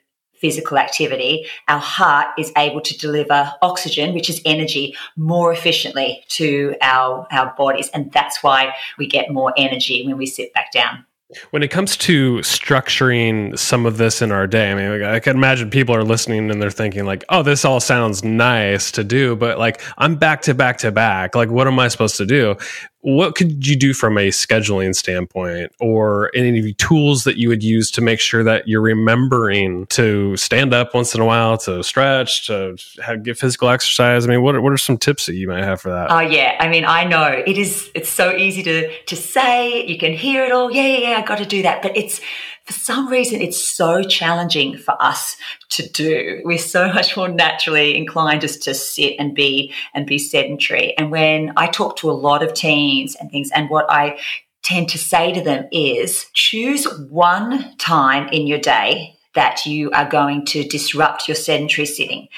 physical 0.40 0.78
activity, 0.78 1.46
our 1.68 1.78
heart 1.78 2.28
is 2.38 2.52
able 2.56 2.80
to 2.80 2.96
deliver 2.98 3.52
oxygen, 3.62 4.14
which 4.14 4.30
is 4.30 4.40
energy, 4.44 4.96
more 5.16 5.52
efficiently 5.52 6.24
to 6.28 6.74
our, 6.80 7.26
our 7.30 7.54
bodies. 7.56 7.88
And 7.92 8.10
that's 8.12 8.42
why 8.42 8.74
we 8.98 9.06
get 9.06 9.30
more 9.30 9.52
energy 9.56 10.06
when 10.06 10.16
we 10.16 10.26
sit 10.26 10.52
back 10.54 10.72
down. 10.72 11.04
When 11.50 11.62
it 11.62 11.70
comes 11.70 11.96
to 11.98 12.38
structuring 12.38 13.56
some 13.56 13.86
of 13.86 13.98
this 13.98 14.20
in 14.20 14.32
our 14.32 14.48
day, 14.48 14.72
I 14.72 14.74
mean, 14.74 15.04
I 15.04 15.20
can 15.20 15.36
imagine 15.36 15.70
people 15.70 15.94
are 15.94 16.02
listening 16.02 16.50
and 16.50 16.60
they're 16.60 16.72
thinking 16.72 17.04
like, 17.04 17.24
"Oh, 17.28 17.44
this 17.44 17.64
all 17.64 17.78
sounds 17.78 18.24
nice 18.24 18.90
to 18.92 19.04
do, 19.04 19.36
but 19.36 19.56
like 19.56 19.80
I'm 19.96 20.16
back 20.16 20.42
to 20.42 20.54
back 20.54 20.78
to 20.78 20.90
back. 20.90 21.36
Like, 21.36 21.48
what 21.48 21.68
am 21.68 21.78
I 21.78 21.86
supposed 21.86 22.16
to 22.16 22.26
do?" 22.26 22.56
What 23.02 23.34
could 23.34 23.66
you 23.66 23.76
do 23.76 23.94
from 23.94 24.18
a 24.18 24.28
scheduling 24.28 24.94
standpoint 24.94 25.72
or 25.80 26.30
any 26.34 26.74
tools 26.74 27.24
that 27.24 27.38
you 27.38 27.48
would 27.48 27.62
use 27.62 27.90
to 27.92 28.02
make 28.02 28.20
sure 28.20 28.44
that 28.44 28.68
you're 28.68 28.82
remembering 28.82 29.86
to 29.86 30.36
stand 30.36 30.74
up 30.74 30.94
once 30.94 31.14
in 31.14 31.20
a 31.20 31.24
while 31.24 31.56
to 31.56 31.82
stretch 31.82 32.46
to 32.46 32.76
have, 33.02 33.22
get 33.22 33.38
physical 33.38 33.68
exercise? 33.68 34.26
I 34.26 34.28
mean 34.28 34.42
what 34.42 34.54
are, 34.54 34.60
what 34.60 34.72
are 34.72 34.78
some 34.78 34.98
tips 34.98 35.26
that 35.26 35.34
you 35.34 35.48
might 35.48 35.64
have 35.64 35.80
for 35.80 35.90
that? 35.90 36.10
Oh 36.10 36.20
yeah. 36.20 36.56
I 36.60 36.68
mean 36.68 36.84
i 36.84 37.04
know 37.04 37.24
it 37.24 37.56
is 37.56 37.90
it's 37.94 38.10
so 38.10 38.36
easy 38.36 38.62
to 38.64 39.04
to 39.04 39.16
say 39.16 39.86
you 39.86 39.98
can 39.98 40.12
hear 40.12 40.44
it 40.44 40.52
all. 40.52 40.70
Yeah 40.70 40.86
yeah 40.86 41.10
yeah 41.10 41.18
i 41.18 41.22
got 41.22 41.38
to 41.38 41.46
do 41.46 41.62
that. 41.62 41.82
But 41.82 41.96
it's 41.96 42.20
for 42.70 42.78
some 42.78 43.08
reason 43.08 43.40
it's 43.40 43.62
so 43.62 44.02
challenging 44.02 44.78
for 44.78 44.94
us 45.02 45.36
to 45.70 45.88
do. 45.88 46.40
We're 46.44 46.58
so 46.58 46.92
much 46.92 47.16
more 47.16 47.28
naturally 47.28 47.96
inclined 47.96 48.42
just 48.42 48.62
to 48.64 48.74
sit 48.74 49.16
and 49.18 49.34
be 49.34 49.74
and 49.92 50.06
be 50.06 50.18
sedentary. 50.18 50.96
And 50.96 51.10
when 51.10 51.52
I 51.56 51.66
talk 51.66 51.96
to 51.96 52.10
a 52.10 52.12
lot 52.12 52.42
of 52.44 52.54
teens 52.54 53.16
and 53.16 53.30
things, 53.30 53.50
and 53.54 53.68
what 53.70 53.86
I 53.90 54.18
tend 54.62 54.88
to 54.90 54.98
say 54.98 55.32
to 55.32 55.40
them 55.40 55.66
is 55.72 56.26
choose 56.34 56.86
one 57.08 57.76
time 57.78 58.28
in 58.28 58.46
your 58.46 58.58
day 58.58 59.16
that 59.34 59.64
you 59.64 59.90
are 59.92 60.08
going 60.08 60.44
to 60.44 60.64
disrupt 60.64 61.28
your 61.28 61.36
sedentary 61.36 61.86
sitting 61.86 62.28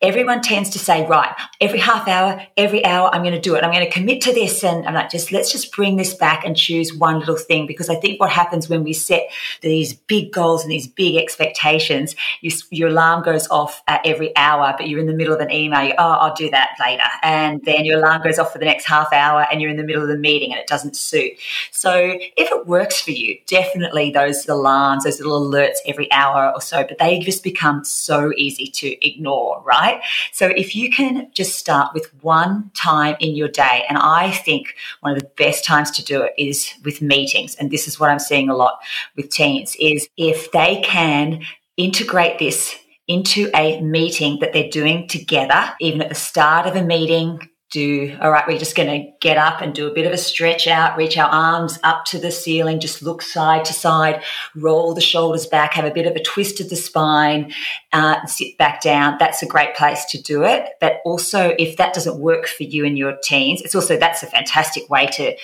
everyone 0.00 0.40
tends 0.40 0.70
to 0.70 0.78
say, 0.78 1.04
right, 1.06 1.34
every 1.60 1.80
half 1.80 2.06
hour, 2.06 2.40
every 2.56 2.84
hour, 2.84 3.12
I'm 3.12 3.22
going 3.22 3.34
to 3.34 3.40
do 3.40 3.56
it. 3.56 3.64
I'm 3.64 3.72
going 3.72 3.84
to 3.84 3.90
commit 3.90 4.20
to 4.22 4.32
this. 4.32 4.62
And 4.62 4.86
I'm 4.86 4.94
like, 4.94 5.10
just 5.10 5.32
let's 5.32 5.50
just 5.50 5.72
bring 5.72 5.96
this 5.96 6.14
back 6.14 6.44
and 6.44 6.56
choose 6.56 6.94
one 6.94 7.18
little 7.18 7.36
thing. 7.36 7.66
Because 7.66 7.88
I 7.88 7.96
think 7.96 8.20
what 8.20 8.30
happens 8.30 8.68
when 8.68 8.84
we 8.84 8.92
set 8.92 9.28
these 9.60 9.94
big 9.94 10.32
goals 10.32 10.62
and 10.62 10.70
these 10.70 10.86
big 10.86 11.16
expectations, 11.16 12.14
you, 12.40 12.50
your 12.70 12.90
alarm 12.90 13.24
goes 13.24 13.48
off 13.48 13.82
at 13.88 14.00
every 14.04 14.36
hour, 14.36 14.74
but 14.76 14.88
you're 14.88 15.00
in 15.00 15.06
the 15.06 15.14
middle 15.14 15.34
of 15.34 15.40
an 15.40 15.50
email. 15.50 15.82
You, 15.82 15.94
oh, 15.98 16.12
I'll 16.12 16.34
do 16.34 16.50
that 16.50 16.70
later. 16.80 17.08
And 17.22 17.60
then 17.64 17.84
your 17.84 17.98
alarm 17.98 18.22
goes 18.22 18.38
off 18.38 18.52
for 18.52 18.58
the 18.58 18.66
next 18.66 18.86
half 18.86 19.12
hour 19.12 19.46
and 19.50 19.60
you're 19.60 19.70
in 19.70 19.76
the 19.76 19.84
middle 19.84 20.02
of 20.02 20.08
the 20.08 20.16
meeting 20.16 20.52
and 20.52 20.60
it 20.60 20.68
doesn't 20.68 20.96
suit. 20.96 21.32
So 21.72 22.16
if 22.36 22.52
it 22.52 22.66
works 22.66 23.00
for 23.00 23.10
you, 23.10 23.38
definitely 23.46 24.12
those 24.12 24.46
alarms, 24.48 25.04
those 25.04 25.18
little 25.18 25.40
alerts 25.40 25.76
every 25.86 26.10
hour 26.12 26.52
or 26.54 26.60
so, 26.60 26.84
but 26.84 26.98
they 26.98 27.18
just 27.18 27.42
become 27.42 27.84
so 27.84 28.32
easy 28.36 28.66
to 28.66 29.06
ignore, 29.06 29.62
right? 29.64 29.87
Right? 29.88 30.02
So 30.32 30.46
if 30.46 30.74
you 30.74 30.90
can 30.90 31.30
just 31.32 31.58
start 31.58 31.94
with 31.94 32.12
one 32.22 32.70
time 32.74 33.16
in 33.20 33.34
your 33.34 33.48
day, 33.48 33.84
and 33.88 33.98
I 33.98 34.30
think 34.30 34.74
one 35.00 35.12
of 35.12 35.18
the 35.18 35.28
best 35.36 35.64
times 35.64 35.90
to 35.92 36.04
do 36.04 36.22
it 36.22 36.32
is 36.36 36.72
with 36.84 37.02
meetings, 37.02 37.54
and 37.56 37.70
this 37.70 37.88
is 37.88 37.98
what 37.98 38.10
I'm 38.10 38.18
seeing 38.18 38.48
a 38.48 38.56
lot 38.56 38.78
with 39.16 39.30
teens, 39.30 39.76
is 39.80 40.08
if 40.16 40.50
they 40.52 40.80
can 40.84 41.42
integrate 41.76 42.38
this 42.38 42.76
into 43.06 43.50
a 43.54 43.80
meeting 43.80 44.38
that 44.40 44.52
they're 44.52 44.68
doing 44.68 45.08
together, 45.08 45.72
even 45.80 46.02
at 46.02 46.08
the 46.08 46.14
start 46.14 46.66
of 46.66 46.76
a 46.76 46.82
meeting, 46.82 47.48
do 47.70 48.16
all 48.22 48.30
right 48.30 48.46
we're 48.46 48.58
just 48.58 48.76
going 48.76 48.88
to 48.88 49.10
get 49.20 49.36
up 49.36 49.60
and 49.60 49.74
do 49.74 49.86
a 49.86 49.92
bit 49.92 50.06
of 50.06 50.12
a 50.12 50.16
stretch 50.16 50.66
out 50.66 50.96
reach 50.96 51.18
our 51.18 51.28
arms 51.28 51.78
up 51.84 52.04
to 52.04 52.18
the 52.18 52.30
ceiling 52.30 52.80
just 52.80 53.02
look 53.02 53.20
side 53.20 53.64
to 53.64 53.74
side 53.74 54.22
roll 54.56 54.94
the 54.94 55.00
shoulders 55.00 55.46
back 55.46 55.74
have 55.74 55.84
a 55.84 55.90
bit 55.90 56.06
of 56.06 56.16
a 56.16 56.22
twist 56.22 56.60
of 56.60 56.70
the 56.70 56.76
spine 56.76 57.52
uh, 57.92 58.24
sit 58.26 58.56
back 58.56 58.80
down 58.80 59.16
that's 59.18 59.42
a 59.42 59.46
great 59.46 59.74
place 59.74 60.04
to 60.06 60.20
do 60.22 60.44
it 60.44 60.70
but 60.80 61.00
also 61.04 61.54
if 61.58 61.76
that 61.76 61.92
doesn't 61.92 62.18
work 62.18 62.46
for 62.46 62.62
you 62.62 62.86
and 62.86 62.96
your 62.96 63.16
teens 63.22 63.60
it's 63.60 63.74
also 63.74 63.98
that's 63.98 64.22
a 64.22 64.26
fantastic 64.26 64.88
way 64.88 65.06
to 65.06 65.36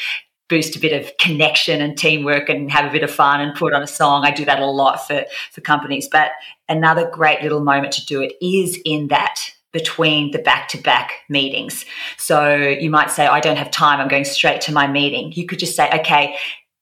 boost 0.49 0.77
a 0.77 0.81
bit 0.81 0.93
of 0.93 1.17
connection 1.19 1.81
and 1.81 1.97
teamwork 1.97 2.49
and 2.49 2.71
have 2.71 2.85
a 2.85 2.93
bit 2.93 3.03
of 3.03 3.11
fun 3.11 3.41
and 3.41 3.57
put 3.57 3.73
on 3.73 3.83
a 3.83 3.87
song. 3.87 4.25
I 4.25 4.31
do 4.31 4.45
that 4.45 4.61
a 4.61 4.67
lot 4.67 5.07
for, 5.07 5.25
for 5.51 5.61
companies. 5.63 6.07
But 6.07 6.33
another 6.69 7.11
great 7.11 7.43
little 7.43 7.65
moment 7.65 7.93
to 7.95 8.05
do 8.05 8.21
it 8.21 8.35
is 8.43 8.79
in 8.85 9.09
that 9.09 9.41
between 9.75 10.31
the 10.31 10.39
back 10.39 10.69
to 10.69 10.79
back 10.79 11.13
meetings. 11.29 11.85
So 12.17 12.55
you 12.55 12.89
might 12.89 13.11
say, 13.11 13.27
I 13.27 13.41
don't 13.41 13.57
have 13.57 13.71
time, 13.71 14.01
I'm 14.01 14.09
going 14.09 14.25
straight 14.25 14.63
to 14.63 14.73
my 14.73 14.87
meeting. 14.87 15.33
You 15.33 15.45
could 15.45 15.59
just 15.59 15.77
say, 15.77 15.91
okay, 15.91 16.37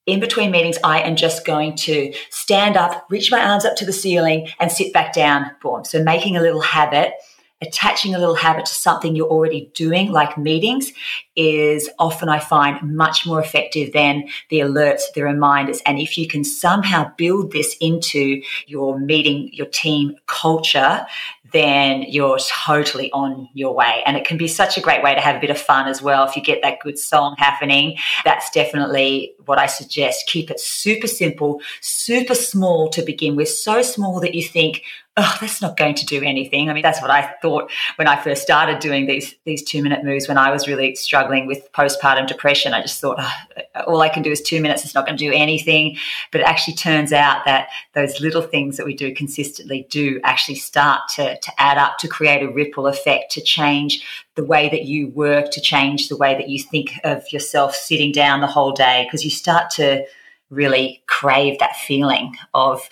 in 0.04 0.20
between 0.20 0.50
meetings, 0.50 0.76
I 0.84 1.00
am 1.00 1.16
just 1.16 1.46
going 1.46 1.75
to 1.76 2.12
stand 2.30 2.76
up, 2.76 3.06
reach 3.08 3.30
my 3.30 3.42
arms 3.42 3.64
up 3.64 3.76
to 3.76 3.87
the 3.87 3.92
ceiling, 3.92 4.49
and 4.61 4.70
sit 4.70 4.92
back 4.92 5.14
down. 5.14 5.50
Boom. 5.62 5.84
So 5.84 6.02
making 6.02 6.37
a 6.37 6.42
little 6.42 6.61
habit 6.61 7.14
attaching 7.62 8.14
a 8.14 8.19
little 8.19 8.35
habit 8.35 8.66
to 8.66 8.75
something 8.75 9.16
you're 9.16 9.28
already 9.28 9.71
doing, 9.75 10.11
like 10.11 10.37
meetings, 10.37 10.92
is 11.37 11.88
often 11.99 12.28
I 12.28 12.38
find 12.38 12.95
much 12.97 13.25
more 13.25 13.40
effective 13.40 13.92
than 13.92 14.25
the 14.50 14.59
alerts, 14.59 15.02
the 15.14 15.23
reminders. 15.23 15.81
And 15.87 15.99
if 15.99 16.19
you 16.19 16.28
can 16.28 16.45
somehow 16.45 17.12
build 17.16 17.52
this 17.52 17.76
into 17.81 18.42
your 18.66 18.99
meeting, 18.99 19.50
your 19.52 19.69
team 19.69 20.16
culture, 20.26 21.07
then 21.52 22.02
you're 22.09 22.38
totally 22.38 23.12
on 23.12 23.49
your 23.52 23.75
way. 23.75 24.02
And 24.07 24.16
it 24.16 24.26
can 24.26 24.38
be 24.38 24.49
such 24.49 24.76
a 24.76 24.81
great 24.81 25.02
way 25.02 25.14
to 25.14 25.21
have 25.21 25.37
a 25.37 25.40
bit 25.40 25.50
of 25.50 25.59
fun 25.59 25.87
as 25.87 26.02
well. 26.02 26.26
If 26.26 26.35
you 26.35 26.42
get 26.42 26.62
that 26.62 26.81
good 26.81 26.99
song 26.99 27.37
happening, 27.38 27.99
that's 28.25 28.50
definitely 28.50 29.35
what 29.45 29.59
I 29.59 29.66
suggest. 29.66 30.26
Keep 30.26 30.50
it 30.50 30.61
super 30.61 31.07
simple, 31.07 31.61
super 31.81 32.35
small 32.35 32.88
to 32.90 33.02
begin 33.02 33.37
with, 33.37 33.49
so 33.49 33.83
small 33.83 34.21
that 34.21 34.35
you 34.35 34.42
think, 34.42 34.83
oh, 35.16 35.37
that's 35.40 35.61
not 35.61 35.76
going 35.76 35.95
to 35.95 36.07
do 36.07 36.23
anything. 36.23 36.71
I 36.71 36.73
mean, 36.73 36.83
that's 36.83 37.02
what 37.02 37.11
I 37.11 37.35
thought 37.42 37.71
when 37.97 38.09
I 38.09 38.21
first 38.21 38.42
started 38.42 38.78
doing 38.78 39.07
these 39.07 39.35
these 39.45 39.62
two 39.62 39.83
minute 39.83 40.04
moves 40.04 40.26
when 40.26 40.38
I 40.38 40.50
was 40.50 40.66
really 40.66 40.95
struggling 40.95 41.47
with 41.47 41.71
postpartum 41.73 42.26
depression. 42.26 42.73
I 42.73 42.81
just 42.81 43.00
thought, 43.00 43.19
oh, 43.19 43.83
all 43.87 44.00
I 44.00 44.09
can 44.09 44.23
do 44.23 44.31
is 44.31 44.40
two 44.40 44.61
minutes. 44.61 44.85
It's 44.85 44.95
not 44.95 45.07
going 45.07 45.19
to 45.19 45.25
do 45.25 45.33
anything. 45.33 45.99
But 46.31 46.40
it 46.40 46.47
actually 46.47 46.75
turns 46.75 47.12
out 47.12 47.45
that 47.45 47.69
those 47.95 48.21
little 48.21 48.42
things 48.42 48.76
that 48.76 48.87
we 48.87 48.95
do 48.95 49.14
consistently 49.14 49.87
do 49.90 50.21
actually 50.25 50.57
start 50.57 51.00
to, 51.16 51.38
to 51.38 51.52
add 51.59 51.78
up 51.78 51.99
to 51.99 52.09
create 52.09 52.42
a 52.42 52.50
ripple 52.50 52.87
effect, 52.87 53.33
to 53.33 53.40
change 53.42 54.04
the 54.35 54.45
way 54.45 54.71
that 54.71 54.87
you 54.87 55.09
work, 55.09 55.50
to 55.50 55.61
change 55.61 56.09
the 56.09 56.16
way 56.16 56.35
that 56.35 56.49
you 56.49 56.59
think 56.59 56.99
of 57.04 57.31
yourself 57.31 57.75
sitting 57.75 58.12
down 58.12 58.40
the 58.40 58.47
whole 58.47 58.73
day, 58.73 59.04
because 59.07 59.25
you 59.25 59.31
start 59.31 59.69
to 59.71 60.07
really 60.49 61.02
crave 61.07 61.59
that 61.59 61.76
feeling 61.76 62.35
of 62.54 62.88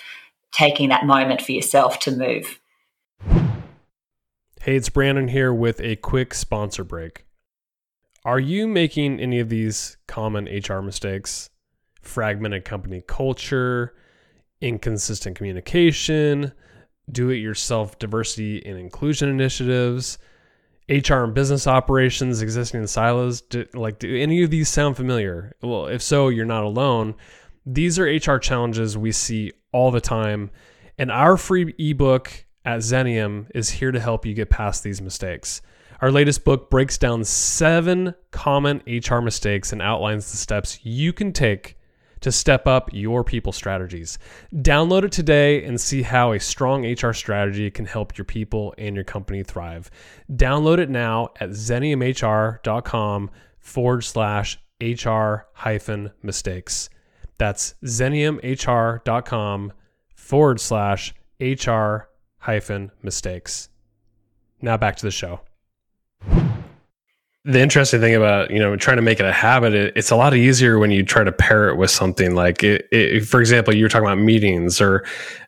taking 0.53 0.89
that 0.89 1.07
moment 1.07 1.43
for 1.43 1.53
yourself 1.53 1.99
to 2.01 2.11
move. 2.11 2.61
Hey, 4.63 4.77
it's 4.77 4.91
Brandon 4.91 5.29
here 5.29 5.55
with 5.55 5.81
a 5.81 5.97
quick 5.97 6.35
sponsor 6.35 6.85
break. 6.85 7.25
Are 8.25 8.39
you 8.39 8.67
making 8.69 9.19
any 9.19 9.41
of 9.41 9.49
these 9.49 9.97
common 10.07 10.45
HR 10.45 10.83
mistakes? 10.83 11.49
Fragmented 12.03 12.65
company 12.65 13.03
culture, 13.07 13.95
inconsistent 14.61 15.37
communication, 15.37 16.53
do 17.11 17.31
it 17.31 17.37
yourself 17.37 17.99
diversity 17.99 18.65
and 18.65 18.79
inclusion 18.79 19.29
initiatives, 19.29 20.19
HR 20.89 21.25
and 21.25 21.35
business 21.35 21.67
operations 21.67 22.43
existing 22.43 22.81
in 22.81 22.87
silos. 22.87 23.41
Do, 23.41 23.65
like, 23.75 23.99
do 23.99 24.15
any 24.15 24.43
of 24.43 24.51
these 24.51 24.69
sound 24.69 24.97
familiar? 24.97 25.57
Well, 25.63 25.87
if 25.87 26.03
so, 26.03 26.29
you're 26.29 26.45
not 26.45 26.65
alone. 26.65 27.15
These 27.65 27.99
are 27.99 28.05
HR 28.05 28.39
challenges 28.39 28.99
we 28.99 29.13
see 29.13 29.53
all 29.73 29.91
the 29.91 30.01
time. 30.01 30.51
And 30.99 31.11
our 31.11 31.37
free 31.37 31.75
ebook 31.79 32.45
at 32.65 32.81
Xenium 32.81 33.47
is 33.55 33.71
here 33.71 33.91
to 33.91 34.01
help 34.01 34.27
you 34.27 34.35
get 34.35 34.51
past 34.51 34.83
these 34.83 35.01
mistakes. 35.01 35.63
Our 36.01 36.11
latest 36.11 36.45
book 36.45 36.71
breaks 36.71 36.97
down 36.97 37.25
seven 37.25 38.15
common 38.31 38.83
HR 38.87 39.21
mistakes 39.21 39.73
and 39.73 39.83
outlines 39.83 40.31
the 40.31 40.37
steps 40.37 40.79
you 40.83 41.13
can 41.13 41.33
take 41.33 41.77
to 42.21 42.33
step 42.33 42.67
up 42.67 42.91
your 42.93 43.25
people 43.25 43.53
strategies. 43.53 44.19
Download 44.55 45.05
it 45.05 45.13
today 45.13 45.65
and 45.65 45.81
see 45.81 46.03
how 46.03 46.33
a 46.33 46.41
strong 46.41 46.85
HR 46.87 47.13
strategy 47.13 47.71
can 47.71 47.87
help 47.87 48.17
your 48.17 48.25
people 48.25 48.75
and 48.79 48.95
your 48.95 49.05
company 49.05 49.43
thrive. 49.43 49.91
Download 50.31 50.79
it 50.79 50.91
now 50.91 51.31
at 51.41 51.51
xeniumhr.com 51.51 53.31
forward 53.59 54.05
slash 54.05 54.59
HR 54.81 55.47
hyphen 55.53 56.11
mistakes. 56.23 56.91
That's 57.41 57.75
xeniumhr.com 57.83 59.73
forward 60.15 60.61
slash 60.61 61.15
HR 61.41 61.97
hyphen 62.37 62.91
mistakes. 63.03 63.71
Now 64.61 64.77
back 64.77 64.97
to 64.97 65.07
the 65.07 65.11
show. 65.11 65.41
The 67.47 67.59
interesting 67.59 68.03
thing 68.03 68.15
about 68.15 68.51
you 68.51 68.59
know 68.59 68.77
trying 68.77 68.99
to 68.99 69.03
make 69.03 69.21
it 69.21 69.25
a 69.25 69.33
habit, 69.33 69.73
it, 69.73 69.95
it's 69.97 70.11
a 70.11 70.17
lot 70.17 70.35
easier 70.35 70.79
when 70.79 70.91
you 70.91 71.03
try 71.03 71.25
to 71.25 71.33
pair 71.33 71.71
it 71.71 71.77
with 71.77 71.91
something 71.91 72.35
like, 72.35 72.63
it, 72.63 72.87
it, 72.93 73.25
for 73.25 73.41
example, 73.41 73.75
you 73.75 73.87
were 73.87 73.89
talking 73.89 74.07
about 74.07 74.19
meetings 74.19 74.79
or 74.79 75.07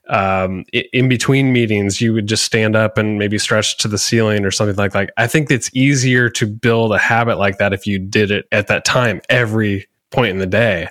um, 0.08 0.64
in 0.94 1.10
between 1.10 1.52
meetings, 1.52 2.00
you 2.00 2.14
would 2.14 2.26
just 2.26 2.46
stand 2.46 2.74
up 2.74 2.96
and 2.96 3.18
maybe 3.18 3.36
stretch 3.36 3.76
to 3.76 3.88
the 3.88 3.98
ceiling 3.98 4.46
or 4.46 4.50
something 4.50 4.76
like 4.76 4.92
that. 4.92 5.10
I 5.18 5.26
think 5.26 5.50
it's 5.50 5.70
easier 5.74 6.30
to 6.30 6.46
build 6.46 6.94
a 6.94 6.98
habit 6.98 7.36
like 7.36 7.58
that 7.58 7.74
if 7.74 7.86
you 7.86 7.98
did 7.98 8.30
it 8.30 8.46
at 8.50 8.68
that 8.68 8.86
time 8.86 9.20
every 9.28 9.88
point 10.12 10.30
in 10.30 10.38
the 10.38 10.46
day. 10.46 10.88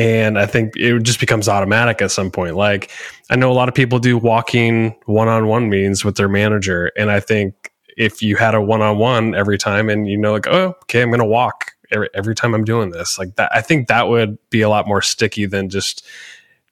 And 0.00 0.38
I 0.38 0.46
think 0.46 0.76
it 0.76 1.02
just 1.02 1.20
becomes 1.20 1.46
automatic 1.46 2.00
at 2.00 2.10
some 2.10 2.30
point. 2.30 2.56
Like 2.56 2.90
I 3.28 3.36
know 3.36 3.52
a 3.52 3.52
lot 3.52 3.68
of 3.68 3.74
people 3.74 3.98
do 3.98 4.16
walking 4.16 4.96
one-on-one 5.04 5.68
meetings 5.68 6.06
with 6.06 6.16
their 6.16 6.28
manager, 6.28 6.90
and 6.96 7.10
I 7.10 7.20
think 7.20 7.70
if 7.98 8.22
you 8.22 8.36
had 8.36 8.54
a 8.54 8.62
one-on-one 8.62 9.34
every 9.34 9.58
time, 9.58 9.90
and 9.90 10.08
you 10.08 10.16
know, 10.16 10.32
like, 10.32 10.46
oh, 10.46 10.74
okay, 10.84 11.02
I'm 11.02 11.10
going 11.10 11.20
to 11.20 11.26
walk 11.26 11.72
every, 11.92 12.08
every 12.14 12.34
time 12.34 12.54
I'm 12.54 12.64
doing 12.64 12.88
this. 12.88 13.18
Like 13.18 13.36
that, 13.36 13.54
I 13.54 13.60
think 13.60 13.88
that 13.88 14.08
would 14.08 14.38
be 14.48 14.62
a 14.62 14.70
lot 14.70 14.88
more 14.88 15.02
sticky 15.02 15.44
than 15.44 15.68
just 15.68 16.06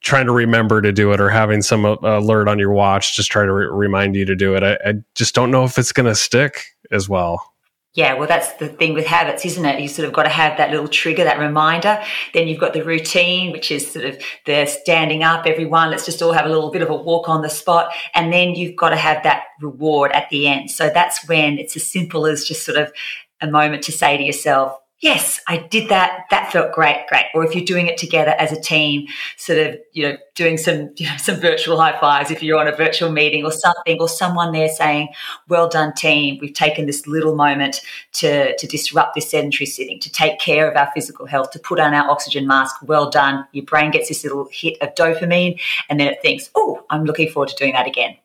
trying 0.01 0.25
to 0.25 0.33
remember 0.33 0.81
to 0.81 0.91
do 0.91 1.13
it 1.13 1.21
or 1.21 1.29
having 1.29 1.61
some 1.61 1.85
uh, 1.85 1.97
alert 2.03 2.49
on 2.49 2.59
your 2.59 2.73
watch 2.73 3.15
just 3.15 3.31
try 3.31 3.45
to 3.45 3.53
re- 3.53 3.67
remind 3.67 4.17
you 4.17 4.25
to 4.25 4.37
do 4.37 4.55
it. 4.55 4.63
I, 4.63 4.79
I 4.89 4.95
just 5.15 5.35
don't 5.35 5.51
know 5.51 5.65
if 5.65 5.77
it's 5.77 5.93
going 5.93 6.07
to 6.07 6.15
stick 6.15 6.65
as 6.91 7.11
well. 7.11 7.53
Yeah, 7.99 8.15
well, 8.15 8.29
that's 8.29 8.53
the 8.53 8.69
thing 8.69 8.95
with 8.95 9.07
habits, 9.07 9.45
isn't 9.45 9.65
it? 9.65 9.81
You 9.81 9.89
sort 9.89 10.07
of 10.07 10.15
got 10.15 10.23
to 10.23 10.29
have 10.29 10.57
that 10.59 10.71
little 10.71 10.87
trigger, 10.87 11.25
that 11.25 11.41
reminder. 11.41 12.01
Then 12.33 12.47
you've 12.47 12.61
got 12.61 12.73
the 12.73 12.85
routine, 12.85 13.51
which 13.51 13.73
is 13.73 13.91
sort 13.91 14.05
of 14.05 14.23
the 14.47 14.67
standing 14.67 15.25
up, 15.25 15.47
everyone, 15.47 15.91
let's 15.91 16.07
just 16.07 16.23
all 16.23 16.31
have 16.31 16.47
a 16.47 16.49
little 16.49 16.71
bit 16.71 16.81
of 16.81 16.91
a 16.91 16.95
walk 16.95 17.29
on 17.29 17.43
the 17.43 17.51
spot. 17.51 17.93
And 18.15 18.33
then 18.33 18.55
you've 18.55 18.77
got 18.77 18.91
to 18.91 18.97
have 18.97 19.25
that 19.25 19.47
reward 19.61 20.13
at 20.13 20.31
the 20.31 20.47
end. 20.47 20.71
So 20.71 20.89
that's 20.95 21.27
when 21.27 21.59
it's 21.59 21.75
as 21.75 21.91
simple 21.91 22.27
as 22.27 22.45
just 22.45 22.65
sort 22.65 22.79
of 22.79 22.93
a 23.41 23.51
moment 23.51 23.83
to 23.83 23.91
say 23.91 24.17
to 24.17 24.23
yourself, 24.23 24.79
yes, 25.01 25.41
I 25.47 25.59
did 25.59 25.89
that. 25.91 26.25
That 26.31 26.53
felt 26.53 26.73
great, 26.73 27.07
great. 27.09 27.27
Or 27.35 27.45
if 27.45 27.55
you're 27.55 27.65
doing 27.65 27.87
it 27.87 27.97
together 27.97 28.35
as 28.39 28.53
a 28.53 28.61
team, 28.61 29.07
sort 29.37 29.59
of, 29.59 29.79
you 29.93 30.09
know, 30.09 30.17
doing 30.35 30.57
some, 30.57 30.91
you 30.97 31.07
know, 31.07 31.17
some 31.19 31.37
virtual 31.37 31.81
high 31.81 31.99
fives 31.99 32.31
if 32.31 32.43
you're 32.43 32.59
on 32.59 32.69
a 32.69 32.75
virtual 32.75 33.11
meeting 33.11 33.45
or 33.45 33.53
something, 33.53 34.01
or 34.01 34.09
someone 34.09 34.53
there 34.53 34.69
saying, 34.69 35.09
well 35.49 35.69
done 35.69 35.93
team. 35.95 36.39
We've 36.41 36.55
taken 36.55 36.87
this 36.87 37.07
little 37.07 37.35
moment 37.35 37.81
to, 38.15 38.57
to 38.57 38.67
disrupt 38.67 39.15
this 39.15 39.31
sedentary 39.31 39.67
sitting, 39.67 40.01
to 40.01 40.11
take 40.11 40.39
care 40.39 40.71
of 40.71 40.77
our 40.77 40.91
physical 40.95 41.27
health, 41.27 41.51
to 41.53 41.59
put 41.59 41.81
on 41.81 41.95
our 41.95 42.11
oxygen 42.11 42.47
mask. 42.47 42.77
Well 42.83 43.11
done. 43.11 43.47
Your 43.53 43.65
brain 43.65 43.91
gets 43.91 44.09
this 44.09 44.23
little 44.25 44.49
hit 44.51 44.77
of 44.81 44.95
dopamine 44.95 45.61
and 45.89 45.99
then 46.01 46.09
it 46.09 46.23
thinks, 46.23 46.51
oh, 46.55 46.85
I'm 46.91 47.05
looking 47.05 47.31
forward 47.31 47.51
to 47.51 47.57
doing 47.57 47.73
that 47.73 47.87
again. 47.87 48.17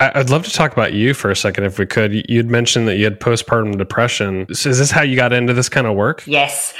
I'd 0.00 0.30
love 0.30 0.44
to 0.44 0.50
talk 0.50 0.72
about 0.72 0.92
you 0.92 1.14
for 1.14 1.30
a 1.30 1.36
second, 1.36 1.64
if 1.64 1.78
we 1.78 1.86
could. 1.86 2.28
You'd 2.28 2.50
mentioned 2.50 2.88
that 2.88 2.96
you 2.96 3.04
had 3.04 3.20
postpartum 3.20 3.78
depression. 3.78 4.46
So 4.54 4.70
is 4.70 4.78
this 4.78 4.90
how 4.90 5.02
you 5.02 5.16
got 5.16 5.32
into 5.32 5.54
this 5.54 5.68
kind 5.68 5.86
of 5.86 5.96
work? 5.96 6.22
Yes. 6.26 6.74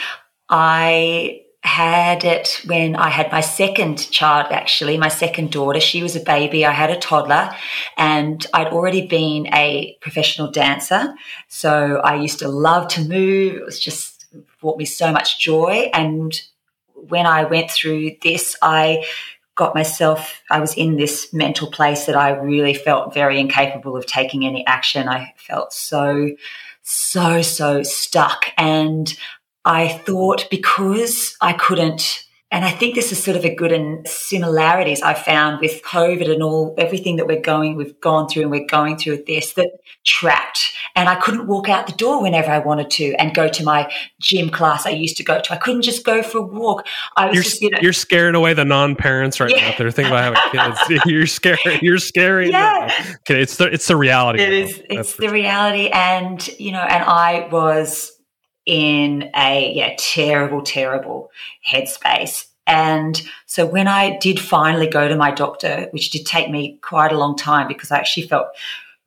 I 0.48 1.42
had 1.62 2.24
it 2.24 2.62
when 2.66 2.94
I 2.96 3.10
had 3.10 3.30
my 3.32 3.40
second 3.40 4.10
child, 4.10 4.52
actually, 4.52 4.96
my 4.96 5.08
second 5.08 5.50
daughter. 5.50 5.80
She 5.80 6.02
was 6.02 6.14
a 6.16 6.20
baby. 6.20 6.64
I 6.64 6.70
had 6.70 6.90
a 6.90 6.98
toddler, 6.98 7.50
and 7.96 8.46
I'd 8.54 8.68
already 8.68 9.06
been 9.06 9.48
a 9.52 9.96
professional 10.00 10.50
dancer. 10.50 11.14
So 11.48 11.96
I 11.96 12.14
used 12.14 12.38
to 12.38 12.48
love 12.48 12.88
to 12.88 13.00
move. 13.06 13.56
It 13.56 13.64
was 13.64 13.80
just 13.80 14.26
brought 14.60 14.78
me 14.78 14.84
so 14.84 15.12
much 15.12 15.40
joy. 15.40 15.90
And 15.92 16.40
when 16.94 17.26
I 17.26 17.44
went 17.44 17.70
through 17.70 18.12
this, 18.22 18.56
I 18.62 19.04
got 19.58 19.74
myself, 19.74 20.40
I 20.50 20.60
was 20.60 20.74
in 20.74 20.96
this 20.96 21.34
mental 21.34 21.70
place 21.70 22.06
that 22.06 22.16
I 22.16 22.30
really 22.30 22.74
felt 22.74 23.12
very 23.12 23.38
incapable 23.38 23.96
of 23.96 24.06
taking 24.06 24.46
any 24.46 24.64
action. 24.66 25.08
I 25.08 25.34
felt 25.36 25.72
so, 25.72 26.30
so, 26.82 27.42
so 27.42 27.82
stuck. 27.82 28.46
And 28.56 29.12
I 29.64 29.88
thought 29.88 30.46
because 30.48 31.36
I 31.42 31.52
couldn't 31.52 32.24
and 32.50 32.64
I 32.64 32.70
think 32.70 32.94
this 32.94 33.12
is 33.12 33.22
sort 33.22 33.36
of 33.36 33.44
a 33.44 33.54
good 33.54 33.72
and 33.72 34.08
similarities 34.08 35.02
I 35.02 35.12
found 35.12 35.60
with 35.60 35.82
COVID 35.82 36.32
and 36.32 36.42
all 36.42 36.74
everything 36.78 37.16
that 37.16 37.26
we're 37.26 37.40
going, 37.40 37.76
we've 37.76 38.00
gone 38.00 38.26
through 38.26 38.42
and 38.42 38.50
we're 38.50 38.66
going 38.66 38.96
through 38.96 39.16
with 39.16 39.26
this 39.26 39.52
that 39.52 39.70
trapped. 40.06 40.72
And 40.94 41.08
I 41.08 41.16
couldn't 41.16 41.46
walk 41.46 41.68
out 41.68 41.86
the 41.86 41.92
door 41.92 42.22
whenever 42.22 42.50
I 42.50 42.58
wanted 42.58 42.90
to 42.90 43.14
and 43.14 43.34
go 43.34 43.48
to 43.48 43.64
my 43.64 43.92
gym 44.20 44.50
class 44.50 44.86
I 44.86 44.90
used 44.90 45.16
to 45.18 45.24
go 45.24 45.40
to. 45.40 45.52
I 45.52 45.56
couldn't 45.56 45.82
just 45.82 46.04
go 46.04 46.22
for 46.22 46.38
a 46.38 46.42
walk. 46.42 46.86
I 47.16 47.26
was 47.26 47.34
you're, 47.34 47.42
just, 47.42 47.62
you 47.62 47.70
know, 47.70 47.78
you're 47.80 47.92
scaring 47.92 48.34
away 48.34 48.54
the 48.54 48.64
non-parents 48.64 49.40
right 49.40 49.50
yeah. 49.50 49.70
now. 49.70 49.74
They're 49.78 49.90
thinking 49.90 50.12
about 50.12 50.36
having 50.52 50.76
kids. 50.88 51.04
you're 51.06 51.26
scaring. 51.26 51.78
You're 51.82 51.98
scaring. 51.98 52.50
Yeah. 52.50 52.92
Okay, 53.20 53.42
it's 53.42 53.56
the 53.56 53.66
it's 53.66 53.86
the 53.86 53.96
reality. 53.96 54.42
It 54.42 54.52
is. 54.52 54.82
It's 54.90 55.16
the 55.16 55.28
reality, 55.28 55.88
and 55.88 56.46
you 56.58 56.72
know, 56.72 56.82
and 56.82 57.04
I 57.04 57.48
was 57.50 58.18
in 58.68 59.30
a 59.34 59.72
yeah 59.74 59.94
terrible 59.98 60.62
terrible 60.62 61.30
headspace 61.66 62.44
and 62.66 63.22
so 63.46 63.64
when 63.64 63.88
i 63.88 64.18
did 64.18 64.38
finally 64.38 64.86
go 64.86 65.08
to 65.08 65.16
my 65.16 65.30
doctor 65.30 65.88
which 65.92 66.10
did 66.10 66.26
take 66.26 66.50
me 66.50 66.78
quite 66.82 67.10
a 67.10 67.16
long 67.16 67.34
time 67.34 67.66
because 67.66 67.90
i 67.90 67.96
actually 67.96 68.26
felt 68.26 68.48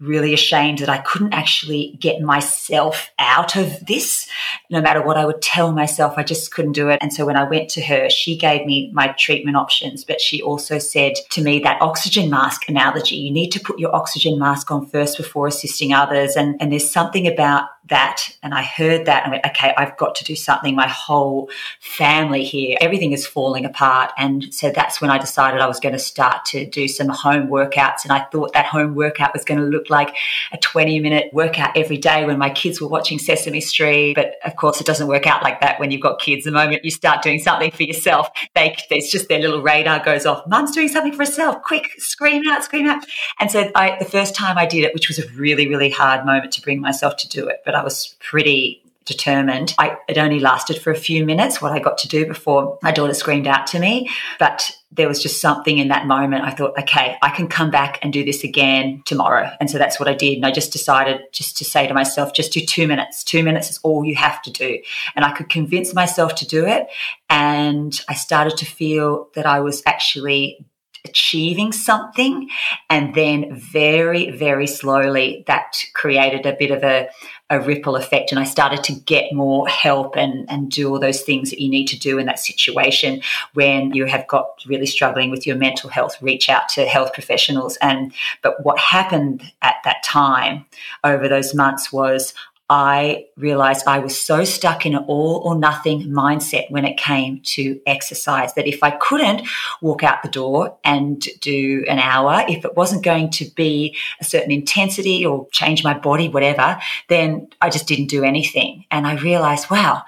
really 0.01 0.34
ashamed 0.34 0.79
that 0.79 0.89
I 0.89 0.98
couldn't 0.98 1.34
actually 1.34 1.96
get 2.00 2.22
myself 2.22 3.12
out 3.20 3.55
of 3.55 3.86
this. 3.86 4.27
No 4.70 4.81
matter 4.81 5.01
what 5.01 5.17
I 5.17 5.25
would 5.25 5.41
tell 5.41 5.72
myself, 5.72 6.15
I 6.17 6.24
just 6.24 6.51
couldn't 6.51 6.72
do 6.72 6.89
it. 6.89 7.00
And 7.01 7.13
so 7.13 7.25
when 7.25 7.38
I 7.38 7.43
went 7.43 7.70
to 7.72 7.81
her, 7.81 8.10
she 8.10 8.36
gave 8.36 8.65
me 8.65 8.89
my 8.93 9.10
treatment 9.10 9.58
options, 9.58 10.03
but 10.03 10.20
she 10.20 10.41
also 10.41 10.79
said 10.79 11.13
to 11.31 11.41
me 11.41 11.60
that 11.60 11.81
oxygen 11.81 12.29
mask 12.29 12.67
analogy, 12.67 13.15
you 13.15 13.31
need 13.31 13.51
to 13.51 13.60
put 13.60 13.79
your 13.79 13.96
oxygen 13.96 14.39
mask 14.39 14.72
on 14.72 14.88
first 14.88 15.17
before 15.17 15.48
assisting 15.48 15.94
others. 15.94 16.35
And, 16.35 16.59
and 16.59 16.72
there's 16.72 16.92
something 16.92 17.27
about 17.27 17.66
that. 17.92 18.36
And 18.42 18.54
I 18.54 18.64
heard 18.64 19.06
that 19.06 19.24
and 19.24 19.27
I 19.27 19.36
went, 19.36 19.46
okay, 19.46 19.74
I've 19.77 19.96
got 19.98 20.16
to 20.16 20.24
do 20.24 20.36
something. 20.36 20.75
My 20.75 20.88
whole 20.88 21.50
family 21.80 22.44
here, 22.44 22.77
everything 22.82 23.12
is 23.12 23.27
falling 23.27 23.66
apart. 23.66 24.12
And 24.18 24.51
so 24.54 24.72
that's 24.72 25.00
when 25.00 25.12
I 25.12 25.20
decided 25.20 25.62
I 25.62 25.68
was 25.68 25.80
going 25.80 25.94
to 25.94 26.00
start 26.00 26.44
to 26.46 26.66
do 26.66 26.88
some 26.88 27.10
home 27.10 27.48
workouts. 27.48 28.04
And 28.04 28.12
I 28.12 28.22
thought 28.32 28.54
that 28.54 28.66
home 28.66 28.96
workout 28.96 29.34
was 29.34 29.46
going 29.46 29.60
to 29.60 29.66
look 29.66 29.90
like 29.90 30.16
a 30.51 30.58
20 30.58 31.00
minute 31.00 31.30
workout 31.34 31.77
every 31.77 31.98
day 31.98 32.25
when 32.25 32.40
my 32.40 32.50
kids 32.50 32.82
were 32.82 32.88
watching 32.88 33.20
Sesame 33.20 33.62
Street. 33.62 34.16
But 34.16 34.36
of 34.44 34.56
course, 34.56 34.82
it 34.82 34.88
doesn't 34.88 35.08
work 35.08 35.27
out 35.27 35.44
like 35.44 35.62
that 35.62 35.80
when 35.80 35.92
you've 35.92 36.01
got 36.01 36.20
kids. 36.20 36.46
The 36.46 36.51
moment 36.51 36.84
you 36.84 36.92
start 36.92 37.22
doing 37.22 37.40
something 37.40 37.72
for 37.72 37.84
yourself, 37.84 38.30
they, 38.56 38.75
there's 38.90 39.10
just 39.10 39.27
their 39.30 39.40
little 39.40 39.62
radar 39.62 40.04
goes 40.04 40.25
off. 40.25 40.48
Mum's 40.48 40.72
doing 40.72 40.88
something 40.88 41.14
for 41.14 41.20
herself. 41.20 41.62
Quick, 41.64 41.92
scream 41.98 42.48
out, 42.48 42.64
scream 42.64 42.88
out. 42.88 43.06
And 43.40 43.51
so 43.51 43.70
I, 43.75 43.98
the 44.00 44.06
first 44.06 44.34
time 44.34 44.58
I 44.58 44.66
did 44.66 44.84
it, 44.84 44.94
which 44.94 45.08
was 45.08 45.20
a 45.20 45.27
really, 45.34 45.68
really 45.68 45.90
hard 45.90 46.25
moment 46.25 46.54
to 46.54 46.62
bring 46.62 46.80
myself 46.80 47.18
to 47.18 47.27
do 47.27 47.48
it, 47.48 47.62
but 47.66 47.75
I 47.75 47.80
was 47.83 48.15
pretty 48.20 48.81
determined. 49.05 49.74
I, 49.79 49.98
it 50.07 50.17
only 50.17 50.39
lasted 50.39 50.79
for 50.79 50.91
a 50.91 50.96
few 50.96 51.25
minutes, 51.25 51.61
what 51.61 51.72
I 51.72 51.79
got 51.79 51.98
to 52.00 52.07
do 52.07 52.25
before 52.25 52.77
my 52.83 52.91
daughter 52.91 53.13
screamed 53.13 53.48
out 53.48 53.65
to 53.67 53.79
me. 53.79 54.09
But 54.37 54.72
there 54.91 55.07
was 55.07 55.22
just 55.22 55.41
something 55.41 55.79
in 55.79 55.87
that 55.87 56.05
moment. 56.05 56.44
I 56.44 56.51
thought, 56.51 56.77
okay, 56.77 57.17
I 57.22 57.29
can 57.29 57.48
come 57.48 57.72
back 57.72 57.98
and 58.01 58.13
do 58.13 58.24
this 58.24 58.44
again 58.44 59.01
tomorrow. 59.05 59.51
And 59.59 59.70
so 59.72 59.77
that's 59.77 60.00
what 60.00 60.07
I 60.07 60.13
did. 60.13 60.35
And 60.35 60.46
I 60.46 60.51
just 60.51 60.72
decided 60.72 61.22
just 61.31 61.57
to 61.57 61.65
say 61.65 61.87
to 61.87 61.94
myself, 61.94 62.33
just 62.33 62.53
do 62.53 62.61
two 62.61 62.87
minutes. 62.87 63.24
Two 63.24 63.44
minutes 63.44 63.72
is 63.72 63.79
all 63.83 64.05
you 64.05 64.15
have 64.15 64.41
to 64.44 64.51
do. 64.51 64.79
And 65.15 65.25
I 65.25 65.31
could 65.31 65.50
convince 65.50 65.94
myself 65.94 66.35
to 66.35 66.46
do 66.46 66.65
it. 66.67 66.87
And 67.29 68.00
I 68.07 68.13
started 68.13 68.57
to 68.57 68.65
feel 68.65 69.29
that 69.33 69.46
I 69.46 69.61
was 69.61 69.81
actually 69.85 70.65
achieving 71.03 71.72
something. 71.72 72.50
And 72.89 73.15
then 73.15 73.55
very, 73.55 74.29
very 74.29 74.67
slowly 74.67 75.44
that 75.48 75.77
created 75.96 76.46
a 76.46 76.53
bit 76.53 76.70
of 76.70 76.83
a, 76.83 77.09
a 77.51 77.59
ripple 77.59 77.98
effect. 77.98 78.31
And 78.31 78.40
I 78.40 78.46
started 78.46 78.81
to 78.85 78.94
get 78.94 79.33
more 79.33 79.68
help 79.68 80.16
and, 80.16 80.50
and 80.50 80.72
do 80.72 80.90
all 80.90 81.00
those 81.00 81.22
things 81.22 81.50
that 81.50 81.61
you 81.61 81.70
need 81.70 81.87
to 81.87 82.00
do 82.00 82.18
in 82.18 82.25
that 82.25 82.40
situation 82.40 83.22
when 83.53 83.94
you 83.94 84.05
have 84.05 84.25
got 84.27 84.48
really 84.66 84.85
struggling 84.85 85.29
with 85.29 85.46
your 85.46 85.57
mental 85.57 85.90
health, 85.90 86.20
reach 86.22 86.50
out 86.50 86.70
to 86.70 86.85
health 86.85 87.14
professionals. 87.14 87.77
And 87.81 88.14
but 88.42 88.64
what 88.64 88.79
happened 88.79 89.44
at 89.61 89.75
that 89.83 90.01
time 90.01 90.66
over 91.03 91.27
those 91.27 91.53
months 91.53 91.92
was 91.92 92.33
I 92.72 93.25
realized 93.36 93.86
I 93.86 94.00
was 94.00 94.18
so 94.18 94.46
stuck 94.46 94.86
in 94.86 94.96
an 94.96 95.03
all 95.10 95.42
or 95.44 95.57
nothing 95.57 96.03
mindset 96.03 96.72
when 96.72 96.86
it 96.86 96.96
came 96.96 97.42
to 97.57 97.81
exercise 97.86 98.53
that 98.53 98.66
if 98.66 98.81
I 98.81 98.92
couldn't 98.92 99.46
walk 99.81 100.03
out 100.03 100.24
the 100.24 100.29
door 100.29 100.77
and 100.86 101.22
do 101.42 101.84
an 101.90 102.00
hour, 102.00 102.46
if 102.48 102.64
it 102.64 102.77
wasn't 102.77 103.03
going 103.03 103.29
to 103.31 103.46
be 103.57 103.98
a 104.22 104.24
certain 104.24 104.51
intensity 104.51 105.25
or 105.25 105.50
change 105.51 105.84
my 105.84 105.94
body, 105.94 106.29
whatever, 106.29 106.79
then 107.10 107.50
I 107.60 107.70
just 107.70 107.90
didn't 107.90 108.07
do 108.07 108.24
anything. 108.24 108.86
And 108.90 109.05
I 109.05 109.16
realized, 109.16 109.70
wow, 109.70 110.03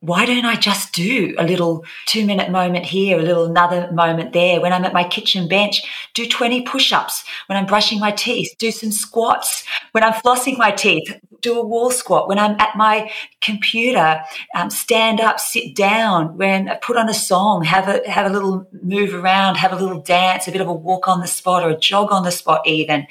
why 0.00 0.24
don't 0.24 0.44
I 0.44 0.54
just 0.54 0.92
do 0.92 1.34
a 1.38 1.44
little 1.44 1.84
two 2.06 2.24
minute 2.24 2.52
moment 2.52 2.86
here, 2.86 3.18
a 3.18 3.22
little 3.22 3.46
another 3.46 3.90
moment 3.90 4.32
there? 4.32 4.60
When 4.60 4.72
I'm 4.72 4.84
at 4.84 4.92
my 4.92 5.02
kitchen 5.02 5.48
bench, 5.48 5.82
do 6.14 6.26
20 6.26 6.62
push 6.62 6.92
ups. 6.92 7.24
When 7.46 7.58
I'm 7.58 7.66
brushing 7.66 7.98
my 7.98 8.12
teeth, 8.12 8.54
do 8.58 8.70
some 8.70 8.92
squats. 8.92 9.64
When 9.90 10.04
I'm 10.04 10.12
flossing 10.12 10.56
my 10.56 10.70
teeth, 10.70 11.18
do 11.40 11.58
a 11.58 11.66
wall 11.66 11.90
squat. 11.90 12.28
When 12.28 12.38
I'm 12.38 12.58
at 12.60 12.76
my 12.76 13.10
computer, 13.40 14.20
um, 14.54 14.70
stand 14.70 15.20
up, 15.20 15.40
sit 15.40 15.74
down. 15.74 16.36
When 16.36 16.68
I 16.68 16.76
put 16.76 16.96
on 16.96 17.08
a 17.08 17.14
song, 17.14 17.64
have 17.64 17.88
a, 17.88 18.08
have 18.08 18.30
a 18.30 18.32
little 18.32 18.68
move 18.82 19.12
around, 19.14 19.56
have 19.56 19.72
a 19.72 19.76
little 19.76 20.00
dance, 20.00 20.46
a 20.46 20.52
bit 20.52 20.60
of 20.60 20.68
a 20.68 20.72
walk 20.72 21.08
on 21.08 21.20
the 21.20 21.26
spot 21.26 21.64
or 21.64 21.70
a 21.70 21.78
jog 21.78 22.12
on 22.12 22.22
the 22.22 22.30
spot 22.30 22.64
even. 22.66 23.08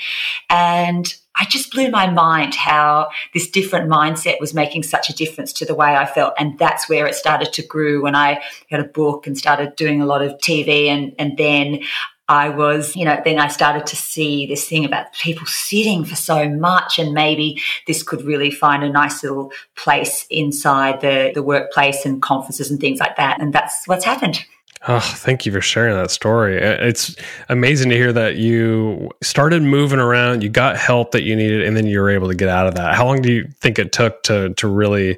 And 0.50 1.14
I 1.38 1.46
just 1.46 1.72
blew 1.72 1.90
my 1.90 2.10
mind 2.10 2.56
how 2.56 3.10
this 3.34 3.50
different 3.50 3.90
mindset 3.90 4.40
was 4.40 4.54
making 4.54 4.84
such 4.84 5.10
a 5.10 5.14
difference 5.14 5.54
to 5.54 5.66
the 5.66 5.76
way 5.76 5.96
I 5.96 6.06
felt. 6.06 6.34
And 6.40 6.58
that's 6.58 6.90
where 6.90 7.06
it 7.06 7.16
started 7.16 7.54
to 7.54 7.62
grow 7.66 8.02
when 8.02 8.16
I 8.16 8.42
got 8.72 8.80
a 8.80 8.86
book 8.86 9.28
and 9.28 9.38
started 9.38 9.76
doing 9.76 10.02
a 10.02 10.06
lot 10.06 10.22
of 10.22 10.38
TV. 10.40 10.88
And, 10.88 11.14
and 11.20 11.38
then 11.38 11.82
I 12.30 12.50
was, 12.50 12.96
you 12.96 13.06
know, 13.06 13.22
then 13.24 13.40
I 13.40 13.48
started 13.48 13.86
to 13.88 13.96
see 13.96 14.48
this 14.48 14.68
thing 14.68 14.84
about 14.84 15.14
people 15.14 15.46
sitting 15.46 16.04
for 16.04 16.16
so 16.16 16.50
much 16.50 17.00
and 17.00 17.14
maybe 17.14 17.62
this 17.86 18.04
could 18.04 18.24
really 18.24 18.52
find 18.52 18.84
a 18.84 18.90
nice 18.90 19.24
little 19.24 19.52
place 19.76 20.26
inside 20.30 21.00
the, 21.00 21.32
the 21.34 21.44
workplace 21.44 22.06
and 22.06 22.22
conferences 22.22 22.70
and 22.70 22.82
things 22.82 23.00
like 23.00 23.16
that. 23.16 23.40
And 23.40 23.54
that's 23.54 23.88
what's 23.88 24.04
happened. 24.04 24.44
Oh, 24.88 25.00
thank 25.00 25.46
you 25.46 25.52
for 25.52 25.62
sharing 25.62 25.96
that 25.96 26.12
story. 26.12 26.58
It's 26.58 27.16
amazing 27.50 27.90
to 27.90 27.96
hear 27.96 28.14
that 28.14 28.36
you 28.36 29.10
started 29.22 29.64
moving 29.64 30.00
around, 30.00 30.44
you 30.44 30.50
got 30.50 30.78
help 30.78 31.12
that 31.12 31.24
you 31.24 31.36
needed, 31.36 31.64
and 31.64 31.76
then 31.76 31.88
you 31.88 32.00
were 32.00 32.10
able 32.10 32.28
to 32.28 32.36
get 32.36 32.50
out 32.50 32.68
of 32.68 32.76
that. 32.76 32.96
How 32.96 33.06
long 33.06 33.22
do 33.22 33.32
you 33.32 33.48
think 33.60 33.80
it 33.80 33.92
took 33.92 34.24
to 34.24 34.54
to 34.54 34.68
really 34.68 35.18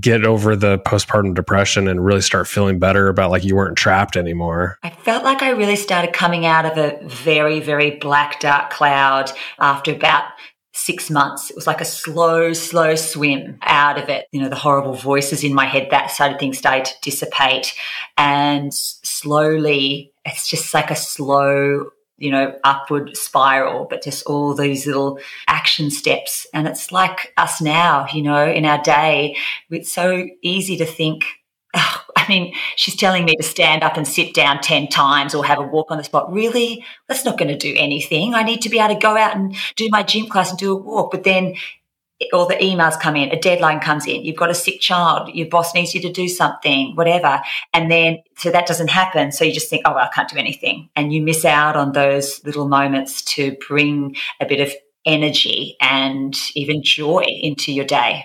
get 0.00 0.24
over 0.24 0.56
the 0.56 0.78
postpartum 0.78 1.34
depression 1.34 1.88
and 1.88 2.04
really 2.04 2.20
start 2.20 2.48
feeling 2.48 2.78
better 2.78 3.08
about 3.08 3.30
like 3.30 3.44
you 3.44 3.56
weren't 3.56 3.76
trapped 3.76 4.16
anymore? 4.16 4.78
I 4.82 4.90
felt 4.90 5.24
like 5.24 5.42
I 5.42 5.50
really 5.50 5.76
started 5.76 6.12
coming 6.12 6.46
out 6.46 6.64
of 6.64 6.78
a 6.78 6.98
very, 7.06 7.60
very 7.60 7.92
black, 7.92 8.40
dark 8.40 8.70
cloud 8.70 9.30
after 9.58 9.92
about 9.92 10.24
six 10.74 11.08
months. 11.08 11.50
It 11.50 11.56
was 11.56 11.66
like 11.66 11.80
a 11.80 11.84
slow, 11.84 12.52
slow 12.52 12.94
swim 12.96 13.58
out 13.62 13.98
of 13.98 14.08
it. 14.08 14.26
You 14.32 14.42
know, 14.42 14.48
the 14.48 14.56
horrible 14.56 14.94
voices 14.94 15.44
in 15.44 15.54
my 15.54 15.66
head, 15.66 15.88
that 15.90 16.10
side 16.10 16.32
of 16.32 16.38
things 16.38 16.58
started 16.58 16.84
to 16.86 16.94
dissipate. 17.02 17.74
And 18.18 18.74
slowly, 18.74 20.12
it's 20.24 20.48
just 20.48 20.74
like 20.74 20.90
a 20.90 20.96
slow 20.96 21.90
you 22.16 22.30
know, 22.30 22.56
upward 22.62 23.16
spiral, 23.16 23.86
but 23.90 24.02
just 24.02 24.24
all 24.26 24.54
these 24.54 24.86
little 24.86 25.18
action 25.48 25.90
steps. 25.90 26.46
And 26.54 26.68
it's 26.68 26.92
like 26.92 27.32
us 27.36 27.60
now, 27.60 28.06
you 28.12 28.22
know, 28.22 28.48
in 28.48 28.64
our 28.64 28.80
day, 28.82 29.36
it's 29.68 29.92
so 29.92 30.26
easy 30.40 30.76
to 30.76 30.86
think, 30.86 31.24
oh, 31.74 32.03
I 32.24 32.28
mean, 32.28 32.54
she's 32.76 32.96
telling 32.96 33.24
me 33.24 33.36
to 33.36 33.42
stand 33.42 33.82
up 33.82 33.96
and 33.96 34.06
sit 34.06 34.34
down 34.34 34.60
10 34.60 34.88
times 34.88 35.34
or 35.34 35.44
have 35.44 35.58
a 35.58 35.62
walk 35.62 35.90
on 35.90 35.98
the 35.98 36.04
spot. 36.04 36.32
Really? 36.32 36.84
That's 37.08 37.24
not 37.24 37.38
going 37.38 37.48
to 37.48 37.56
do 37.56 37.74
anything. 37.76 38.34
I 38.34 38.42
need 38.42 38.62
to 38.62 38.68
be 38.68 38.78
able 38.78 38.94
to 38.94 39.00
go 39.00 39.16
out 39.16 39.36
and 39.36 39.54
do 39.76 39.88
my 39.90 40.02
gym 40.02 40.26
class 40.26 40.50
and 40.50 40.58
do 40.58 40.72
a 40.72 40.76
walk. 40.76 41.10
But 41.10 41.24
then 41.24 41.54
all 42.32 42.46
the 42.46 42.54
emails 42.54 42.98
come 42.98 43.16
in, 43.16 43.30
a 43.30 43.38
deadline 43.38 43.80
comes 43.80 44.06
in, 44.06 44.24
you've 44.24 44.36
got 44.36 44.50
a 44.50 44.54
sick 44.54 44.80
child, 44.80 45.34
your 45.34 45.48
boss 45.48 45.74
needs 45.74 45.94
you 45.94 46.00
to 46.00 46.12
do 46.12 46.28
something, 46.28 46.94
whatever. 46.94 47.40
And 47.72 47.90
then, 47.90 48.18
so 48.36 48.50
that 48.50 48.66
doesn't 48.66 48.88
happen. 48.88 49.32
So 49.32 49.44
you 49.44 49.52
just 49.52 49.68
think, 49.68 49.82
oh, 49.84 49.94
well, 49.94 50.08
I 50.10 50.14
can't 50.14 50.28
do 50.28 50.38
anything. 50.38 50.88
And 50.96 51.12
you 51.12 51.22
miss 51.22 51.44
out 51.44 51.76
on 51.76 51.92
those 51.92 52.40
little 52.44 52.68
moments 52.68 53.22
to 53.34 53.56
bring 53.68 54.16
a 54.40 54.46
bit 54.46 54.60
of 54.60 54.72
energy 55.04 55.76
and 55.80 56.34
even 56.54 56.82
joy 56.82 57.24
into 57.26 57.72
your 57.72 57.84
day. 57.84 58.24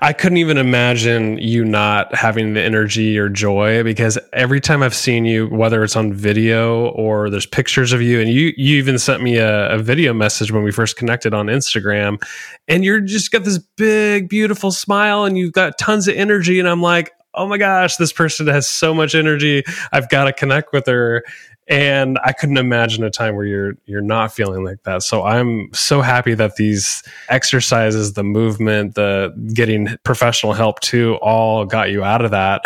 I 0.00 0.12
couldn't 0.12 0.38
even 0.38 0.58
imagine 0.58 1.38
you 1.38 1.64
not 1.64 2.14
having 2.14 2.54
the 2.54 2.62
energy 2.62 3.18
or 3.18 3.28
joy 3.28 3.82
because 3.82 4.18
every 4.32 4.60
time 4.60 4.82
I've 4.82 4.94
seen 4.94 5.24
you, 5.24 5.48
whether 5.48 5.82
it's 5.82 5.96
on 5.96 6.12
video 6.12 6.88
or 6.88 7.30
there's 7.30 7.46
pictures 7.46 7.92
of 7.92 8.02
you, 8.02 8.20
and 8.20 8.30
you 8.30 8.52
you 8.56 8.76
even 8.78 8.98
sent 8.98 9.22
me 9.22 9.36
a, 9.36 9.74
a 9.74 9.78
video 9.78 10.12
message 10.12 10.52
when 10.52 10.62
we 10.62 10.72
first 10.72 10.96
connected 10.96 11.34
on 11.34 11.46
Instagram, 11.46 12.22
and 12.66 12.84
you're 12.84 13.00
just 13.00 13.30
got 13.30 13.44
this 13.44 13.58
big, 13.58 14.28
beautiful 14.28 14.70
smile, 14.70 15.24
and 15.24 15.38
you've 15.38 15.52
got 15.52 15.78
tons 15.78 16.08
of 16.08 16.14
energy, 16.14 16.58
and 16.58 16.68
I'm 16.68 16.82
like, 16.82 17.12
oh 17.34 17.46
my 17.46 17.58
gosh, 17.58 17.96
this 17.96 18.12
person 18.12 18.46
has 18.48 18.66
so 18.66 18.92
much 18.92 19.14
energy. 19.14 19.62
I've 19.92 20.08
got 20.08 20.24
to 20.24 20.32
connect 20.32 20.72
with 20.72 20.86
her 20.86 21.24
and 21.68 22.18
I 22.24 22.32
couldn't 22.32 22.56
imagine 22.56 23.04
a 23.04 23.10
time 23.10 23.36
where 23.36 23.44
you're 23.44 23.74
you're 23.84 24.00
not 24.00 24.32
feeling 24.32 24.64
like 24.64 24.82
that. 24.84 25.02
So 25.02 25.22
I'm 25.24 25.68
so 25.74 26.00
happy 26.00 26.34
that 26.34 26.56
these 26.56 27.02
exercises, 27.28 28.14
the 28.14 28.24
movement, 28.24 28.94
the 28.94 29.34
getting 29.52 29.96
professional 30.02 30.54
help 30.54 30.80
too, 30.80 31.16
all 31.20 31.66
got 31.66 31.90
you 31.90 32.02
out 32.02 32.24
of 32.24 32.30
that. 32.30 32.62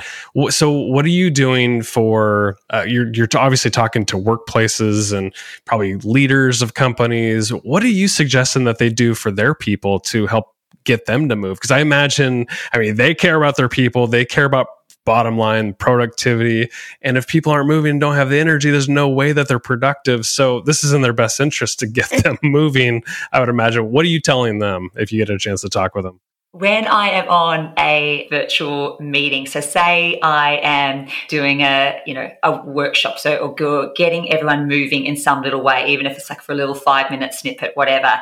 So 0.51 0.71
what 0.71 1.05
are 1.05 1.09
you 1.09 1.31
doing 1.31 1.83
for? 1.83 2.57
Uh, 2.71 2.85
you're 2.87 3.13
you're 3.13 3.29
obviously 3.37 3.73
talking 3.73 4.07
to 4.07 4.17
workplaces 4.17 5.17
and 5.17 5.35
probably 5.65 5.97
leaders 5.97 6.63
of 6.63 6.75
companies. 6.75 7.51
What 7.51 7.83
are 7.83 7.89
you 7.89 8.07
suggesting 8.07 8.65
that 8.65 8.79
they 8.79 8.89
do 8.89 9.15
for 9.15 9.33
their 9.33 9.55
people 9.55 9.99
to 10.01 10.29
help 10.29 10.55
get 10.85 11.07
them 11.07 11.29
to 11.29 11.35
move? 11.35 11.57
Because 11.57 11.73
I 11.73 11.81
imagine, 11.81 12.47
I 12.73 12.79
mean, 12.79 12.97
they 12.97 13.15
care 13.15 13.37
about 13.37 13.57
their 13.57 13.69
people, 13.69 14.07
they 14.07 14.25
care 14.25 14.45
about 14.45 14.67
bottom 15.05 15.37
line 15.37 15.75
productivity. 15.75 16.71
And 17.01 17.17
if 17.17 17.27
people 17.27 17.53
aren't 17.53 17.69
moving 17.69 17.93
and 17.93 18.01
don't 18.01 18.15
have 18.15 18.31
the 18.31 18.39
energy, 18.39 18.71
there's 18.71 18.89
no 18.89 19.09
way 19.09 19.33
that 19.33 19.49
they're 19.49 19.59
productive. 19.59 20.27
So 20.27 20.61
this 20.61 20.85
is 20.85 20.93
in 20.93 21.03
their 21.03 21.13
best 21.13 21.41
interest 21.41 21.81
to 21.81 21.87
get 21.87 22.09
them 22.11 22.39
moving, 22.43 23.03
I 23.33 23.41
would 23.41 23.49
imagine. 23.49 23.91
What 23.91 24.05
are 24.05 24.09
you 24.09 24.21
telling 24.21 24.59
them 24.59 24.91
if 24.97 25.13
you 25.13 25.19
get 25.19 25.31
a 25.31 25.39
chance 25.39 25.63
to 25.63 25.69
talk 25.69 25.95
with 25.95 26.05
them? 26.05 26.21
When 26.55 26.87
I 26.87 27.09
am 27.09 27.31
on 27.31 27.73
a 27.79 28.27
virtual 28.29 28.99
meeting, 29.01 29.47
so 29.47 29.63
say 29.63 30.21
I 30.21 30.61
am 30.63 31.09
doing 31.29 31.63
a, 31.63 31.99
you 32.05 32.13
know, 32.13 32.31
a 32.43 32.63
workshop, 32.63 33.19
so 33.19 33.37
or 33.37 33.93
getting 33.97 34.31
everyone 34.31 34.69
moving 34.69 35.07
in 35.07 35.17
some 35.17 35.41
little 35.41 35.63
way, 35.63 35.87
even 35.89 36.05
if 36.05 36.19
it's 36.19 36.29
like 36.29 36.43
for 36.43 36.53
a 36.53 36.55
little 36.55 36.75
five 36.75 37.11
minute 37.11 37.33
snippet, 37.33 37.71
whatever. 37.75 38.21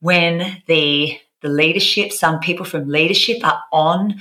When 0.00 0.60
the 0.66 1.18
the 1.40 1.48
leadership, 1.48 2.12
some 2.12 2.38
people 2.40 2.66
from 2.66 2.88
leadership 2.88 3.44
are 3.44 3.62
on 3.72 4.20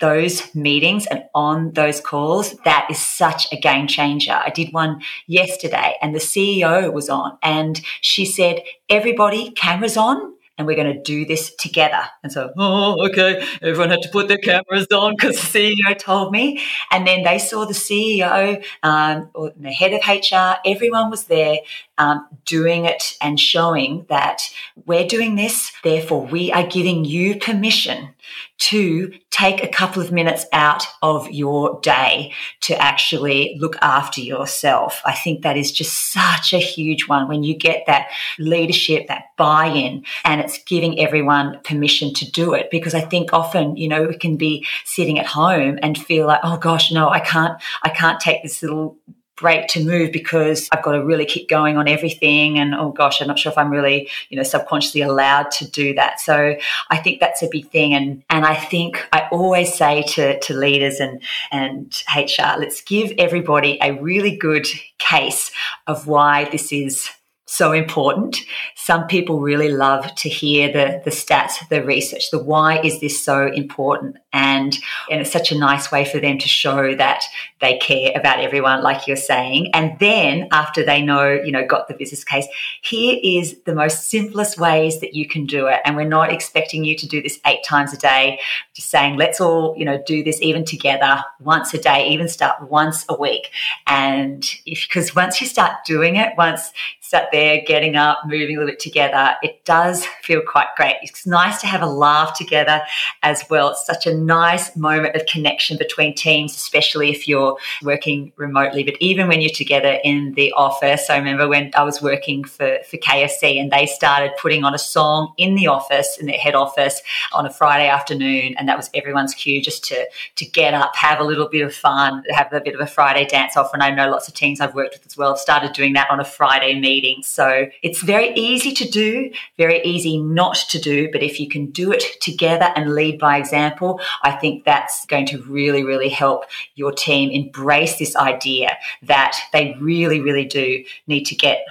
those 0.00 0.54
meetings 0.54 1.06
and 1.06 1.24
on 1.34 1.72
those 1.72 2.00
calls, 2.00 2.54
that 2.64 2.86
is 2.90 2.98
such 2.98 3.52
a 3.52 3.56
game 3.56 3.86
changer. 3.86 4.32
I 4.32 4.50
did 4.50 4.72
one 4.72 5.00
yesterday 5.26 5.96
and 6.02 6.14
the 6.14 6.18
CEO 6.18 6.92
was 6.92 7.08
on 7.08 7.38
and 7.42 7.80
she 8.00 8.24
said, 8.24 8.62
everybody, 8.88 9.50
cameras 9.52 9.96
on 9.96 10.34
and 10.60 10.66
we're 10.66 10.76
going 10.76 10.94
to 10.94 11.02
do 11.02 11.24
this 11.24 11.54
together. 11.54 12.02
And 12.22 12.30
so, 12.30 12.52
oh, 12.58 13.08
okay. 13.08 13.42
Everyone 13.62 13.88
had 13.88 14.02
to 14.02 14.10
put 14.10 14.28
their 14.28 14.36
cameras 14.36 14.86
on 14.92 15.14
because 15.16 15.40
the 15.40 15.58
CEO 15.58 15.98
told 15.98 16.32
me. 16.32 16.62
And 16.90 17.06
then 17.06 17.22
they 17.22 17.38
saw 17.38 17.64
the 17.64 17.72
CEO 17.72 18.62
um, 18.82 19.30
or 19.34 19.52
the 19.56 19.72
head 19.72 19.94
of 19.94 20.06
HR. 20.06 20.60
Everyone 20.66 21.08
was 21.08 21.24
there 21.24 21.60
um, 21.96 22.28
doing 22.44 22.84
it 22.84 23.16
and 23.22 23.40
showing 23.40 24.04
that 24.10 24.42
we're 24.84 25.06
doing 25.06 25.36
this. 25.36 25.72
Therefore, 25.82 26.26
we 26.26 26.52
are 26.52 26.66
giving 26.66 27.06
you 27.06 27.38
permission 27.38 28.10
to 28.58 29.12
take 29.30 29.62
a 29.62 29.68
couple 29.68 30.02
of 30.02 30.12
minutes 30.12 30.44
out 30.52 30.84
of 31.02 31.30
your 31.30 31.80
day 31.80 32.32
to 32.60 32.76
actually 32.80 33.56
look 33.58 33.76
after 33.80 34.20
yourself. 34.20 35.00
I 35.04 35.14
think 35.14 35.42
that 35.42 35.56
is 35.56 35.72
just 35.72 36.12
such 36.12 36.52
a 36.52 36.58
huge 36.58 37.08
one 37.08 37.28
when 37.28 37.42
you 37.42 37.56
get 37.56 37.86
that 37.86 38.08
leadership, 38.38 39.08
that 39.08 39.24
buy 39.36 39.66
in, 39.66 40.04
and 40.24 40.40
it's 40.40 40.62
giving 40.64 41.00
everyone 41.00 41.60
permission 41.64 42.12
to 42.14 42.30
do 42.30 42.52
it. 42.54 42.70
Because 42.70 42.94
I 42.94 43.00
think 43.00 43.32
often, 43.32 43.76
you 43.76 43.88
know, 43.88 44.04
we 44.04 44.16
can 44.16 44.36
be 44.36 44.66
sitting 44.84 45.18
at 45.18 45.26
home 45.26 45.78
and 45.82 45.96
feel 45.96 46.26
like, 46.26 46.40
oh 46.42 46.58
gosh, 46.58 46.92
no, 46.92 47.08
I 47.08 47.20
can't, 47.20 47.60
I 47.82 47.88
can't 47.88 48.20
take 48.20 48.42
this 48.42 48.62
little 48.62 48.98
break 49.40 49.66
to 49.68 49.84
move 49.84 50.12
because 50.12 50.68
I've 50.70 50.82
got 50.82 50.92
to 50.92 51.04
really 51.04 51.24
keep 51.24 51.48
going 51.48 51.76
on 51.76 51.88
everything. 51.88 52.58
And 52.58 52.74
oh 52.74 52.92
gosh, 52.92 53.20
I'm 53.20 53.28
not 53.28 53.38
sure 53.38 53.50
if 53.50 53.58
I'm 53.58 53.70
really, 53.70 54.08
you 54.28 54.36
know, 54.36 54.42
subconsciously 54.42 55.00
allowed 55.00 55.50
to 55.52 55.68
do 55.68 55.94
that. 55.94 56.20
So 56.20 56.56
I 56.90 56.96
think 56.98 57.20
that's 57.20 57.42
a 57.42 57.48
big 57.48 57.70
thing. 57.70 57.94
And 57.94 58.22
and 58.30 58.44
I 58.44 58.54
think 58.54 59.06
I 59.12 59.28
always 59.32 59.74
say 59.74 60.02
to, 60.02 60.38
to 60.38 60.54
leaders 60.54 61.00
and 61.00 61.22
and 61.50 62.02
HR, 62.14 62.58
let's 62.58 62.82
give 62.82 63.12
everybody 63.18 63.78
a 63.82 63.92
really 64.00 64.36
good 64.36 64.66
case 64.98 65.50
of 65.86 66.06
why 66.06 66.44
this 66.50 66.72
is 66.72 67.10
so 67.50 67.72
important. 67.72 68.36
Some 68.76 69.08
people 69.08 69.40
really 69.40 69.72
love 69.72 70.14
to 70.14 70.28
hear 70.28 70.72
the, 70.72 71.02
the 71.04 71.10
stats, 71.10 71.68
the 71.68 71.84
research, 71.84 72.30
the 72.30 72.42
why 72.42 72.80
is 72.80 73.00
this 73.00 73.22
so 73.22 73.48
important? 73.48 74.18
And, 74.32 74.78
and 75.10 75.20
it's 75.20 75.32
such 75.32 75.50
a 75.50 75.58
nice 75.58 75.90
way 75.90 76.04
for 76.04 76.20
them 76.20 76.38
to 76.38 76.48
show 76.48 76.94
that 76.94 77.24
they 77.60 77.78
care 77.78 78.12
about 78.14 78.40
everyone, 78.40 78.82
like 78.82 79.06
you're 79.06 79.16
saying. 79.16 79.70
And 79.74 79.98
then 79.98 80.48
after 80.52 80.84
they 80.84 81.02
know, 81.02 81.30
you 81.30 81.52
know, 81.52 81.66
got 81.66 81.88
the 81.88 81.94
business 81.94 82.24
case, 82.24 82.46
here 82.82 83.18
is 83.22 83.58
the 83.64 83.74
most 83.74 84.08
simplest 84.08 84.58
ways 84.58 85.00
that 85.00 85.14
you 85.14 85.28
can 85.28 85.46
do 85.46 85.66
it. 85.66 85.80
And 85.84 85.96
we're 85.96 86.04
not 86.04 86.32
expecting 86.32 86.84
you 86.84 86.96
to 86.96 87.08
do 87.08 87.20
this 87.20 87.40
eight 87.46 87.64
times 87.64 87.92
a 87.92 87.98
day, 87.98 88.40
just 88.74 88.88
saying, 88.88 89.16
let's 89.16 89.40
all, 89.40 89.74
you 89.76 89.84
know, 89.84 90.02
do 90.06 90.22
this 90.22 90.40
even 90.40 90.64
together 90.64 91.22
once 91.40 91.74
a 91.74 91.78
day, 91.78 92.08
even 92.08 92.28
start 92.28 92.70
once 92.70 93.04
a 93.08 93.16
week. 93.16 93.50
And 93.86 94.44
if, 94.64 94.86
because 94.88 95.14
once 95.14 95.40
you 95.40 95.46
start 95.46 95.84
doing 95.84 96.16
it, 96.16 96.32
once 96.38 96.72
sat 97.10 97.28
there, 97.32 97.60
getting 97.66 97.96
up, 97.96 98.20
moving 98.24 98.56
a 98.56 98.60
little 98.60 98.66
bit 98.66 98.78
together, 98.78 99.34
it 99.42 99.64
does 99.64 100.06
feel 100.22 100.40
quite 100.46 100.68
great. 100.76 100.94
It's 101.02 101.26
nice 101.26 101.60
to 101.60 101.66
have 101.66 101.82
a 101.82 101.86
laugh 101.86 102.38
together 102.38 102.82
as 103.24 103.44
well. 103.50 103.70
It's 103.70 103.84
such 103.84 104.06
a 104.06 104.14
nice 104.20 104.76
moment 104.76 105.16
of 105.16 105.26
connection 105.26 105.76
between 105.76 106.14
teams, 106.14 106.54
especially 106.54 107.10
if 107.10 107.26
you're 107.26 107.56
working 107.82 108.32
remotely. 108.36 108.82
But 108.82 108.94
even 109.00 109.28
when 109.28 109.40
you're 109.40 109.50
together 109.50 109.98
in 110.04 110.34
the 110.34 110.52
office, 110.52 111.10
I 111.10 111.16
remember 111.16 111.48
when 111.48 111.70
I 111.74 111.82
was 111.82 112.02
working 112.02 112.44
for, 112.44 112.78
for 112.88 112.96
KFC 112.96 113.60
and 113.60 113.70
they 113.70 113.86
started 113.86 114.32
putting 114.40 114.64
on 114.64 114.74
a 114.74 114.78
song 114.78 115.32
in 115.36 115.54
the 115.54 115.66
office, 115.66 116.18
in 116.18 116.26
their 116.26 116.38
head 116.38 116.54
office 116.54 117.00
on 117.32 117.46
a 117.46 117.50
Friday 117.50 117.88
afternoon. 117.88 118.54
And 118.58 118.68
that 118.68 118.76
was 118.76 118.90
everyone's 118.94 119.34
cue 119.34 119.62
just 119.62 119.84
to, 119.84 120.06
to 120.36 120.44
get 120.44 120.74
up, 120.74 120.94
have 120.96 121.20
a 121.20 121.24
little 121.24 121.48
bit 121.48 121.62
of 121.62 121.74
fun, 121.74 122.22
have 122.30 122.52
a 122.52 122.60
bit 122.60 122.74
of 122.74 122.80
a 122.80 122.86
Friday 122.86 123.26
dance 123.26 123.56
off. 123.56 123.72
And 123.72 123.82
I 123.82 123.90
know 123.90 124.10
lots 124.10 124.28
of 124.28 124.34
teams 124.34 124.60
I've 124.60 124.74
worked 124.74 124.94
with 124.94 125.06
as 125.06 125.16
well 125.16 125.30
have 125.30 125.38
started 125.38 125.72
doing 125.72 125.94
that 125.94 126.10
on 126.10 126.20
a 126.20 126.24
Friday 126.24 126.78
meeting. 126.78 127.22
So 127.22 127.66
it's 127.82 128.02
very 128.02 128.30
easy 128.34 128.72
to 128.72 128.88
do, 128.88 129.30
very 129.56 129.82
easy 129.82 130.18
not 130.18 130.56
to 130.70 130.78
do. 130.78 131.10
But 131.10 131.22
if 131.22 131.40
you 131.40 131.48
can 131.48 131.66
do 131.70 131.92
it 131.92 132.04
together 132.20 132.72
and 132.76 132.94
lead 132.94 133.18
by 133.18 133.38
example, 133.38 134.00
I 134.22 134.32
think 134.32 134.64
that's 134.64 135.06
going 135.06 135.26
to 135.26 135.42
really, 135.42 135.84
really 135.84 136.08
help 136.08 136.44
your 136.74 136.92
team 136.92 137.30
embrace 137.30 137.98
this 137.98 138.16
idea 138.16 138.76
that 139.02 139.36
they 139.52 139.76
really, 139.80 140.20
really 140.20 140.44
do 140.44 140.84
need 141.06 141.24
to 141.24 141.34
get 141.34 141.64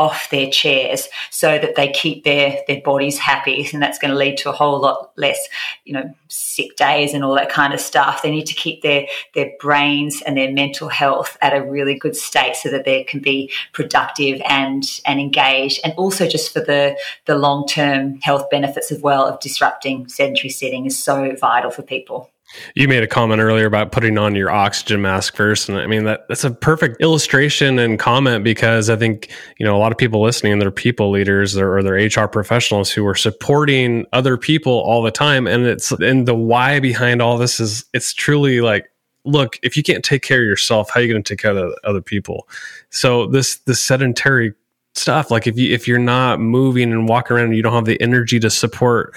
off 0.00 0.30
their 0.30 0.50
chairs 0.50 1.08
so 1.28 1.58
that 1.58 1.76
they 1.76 1.92
keep 1.92 2.24
their 2.24 2.58
their 2.66 2.80
bodies 2.80 3.18
happy. 3.18 3.68
And 3.72 3.82
that's 3.82 3.98
going 3.98 4.10
to 4.10 4.16
lead 4.16 4.38
to 4.38 4.48
a 4.48 4.52
whole 4.52 4.80
lot 4.80 5.12
less 5.16 5.38
you 5.84 5.92
know 5.92 6.12
sick 6.28 6.74
days 6.76 7.12
and 7.12 7.22
all 7.22 7.34
that 7.34 7.50
kind 7.50 7.74
of 7.74 7.80
stuff. 7.80 8.22
They 8.22 8.30
need 8.30 8.46
to 8.46 8.54
keep 8.54 8.82
their 8.82 9.06
their 9.34 9.50
brains 9.60 10.22
and 10.22 10.38
their 10.38 10.50
mental 10.50 10.88
health 10.88 11.36
at 11.42 11.54
a 11.54 11.62
really 11.62 11.98
good 11.98 12.16
state 12.16 12.56
so 12.56 12.70
that 12.70 12.86
they 12.86 13.04
can 13.04 13.20
be 13.20 13.52
productive 13.74 14.40
and 14.48 14.82
and 15.04 15.20
engaged. 15.20 15.80
And 15.84 15.92
also 15.98 16.26
just 16.26 16.50
for 16.50 16.60
the 16.60 16.96
the 17.26 17.36
long 17.36 17.66
term 17.66 18.20
health 18.22 18.48
benefits 18.50 18.90
as 18.90 19.00
well 19.02 19.26
of 19.26 19.38
disrupting 19.40 20.08
sedentary 20.08 20.48
sitting 20.48 20.86
is 20.86 20.98
so 20.98 21.36
vital 21.36 21.70
for 21.70 21.82
people 21.82 22.30
You 22.74 22.88
made 22.88 23.02
a 23.02 23.06
comment 23.06 23.40
earlier 23.40 23.66
about 23.66 23.92
putting 23.92 24.18
on 24.18 24.34
your 24.34 24.50
oxygen 24.50 25.02
mask 25.02 25.36
first. 25.36 25.68
And 25.68 25.78
I 25.78 25.86
mean, 25.86 26.04
that, 26.04 26.26
that's 26.28 26.44
a 26.44 26.50
perfect 26.50 27.00
illustration 27.00 27.78
and 27.78 27.98
comment 27.98 28.42
because 28.42 28.90
I 28.90 28.96
think, 28.96 29.30
you 29.58 29.64
know, 29.64 29.76
a 29.76 29.78
lot 29.78 29.92
of 29.92 29.98
people 29.98 30.20
listening, 30.20 30.58
they're 30.58 30.70
people 30.70 31.10
leaders 31.10 31.56
or, 31.56 31.82
they're 31.82 31.94
HR 31.94 32.26
professionals 32.26 32.90
who 32.90 33.06
are 33.06 33.14
supporting 33.14 34.04
other 34.12 34.36
people 34.36 34.72
all 34.72 35.02
the 35.02 35.10
time. 35.10 35.46
And 35.46 35.64
it's, 35.64 35.92
and 35.92 36.26
the 36.26 36.34
why 36.34 36.80
behind 36.80 37.22
all 37.22 37.38
this 37.38 37.60
is 37.60 37.84
it's 37.94 38.12
truly 38.12 38.60
like, 38.60 38.90
look, 39.24 39.58
if 39.62 39.76
you 39.76 39.82
can't 39.82 40.04
take 40.04 40.22
care 40.22 40.40
of 40.40 40.46
yourself, 40.46 40.90
how 40.90 41.00
are 41.00 41.02
you 41.02 41.12
going 41.12 41.22
to 41.22 41.34
take 41.34 41.40
care 41.40 41.56
of 41.56 41.72
other 41.84 42.02
people? 42.02 42.48
So 42.90 43.26
this, 43.26 43.56
this 43.60 43.80
sedentary 43.80 44.54
stuff, 44.94 45.30
like 45.30 45.46
if 45.46 45.56
you, 45.56 45.72
if 45.72 45.86
you're 45.86 45.98
not 45.98 46.40
moving 46.40 46.92
and 46.92 47.08
walking 47.08 47.36
around 47.36 47.46
and 47.46 47.56
you 47.56 47.62
don't 47.62 47.74
have 47.74 47.84
the 47.84 48.00
energy 48.00 48.40
to 48.40 48.50
support 48.50 49.14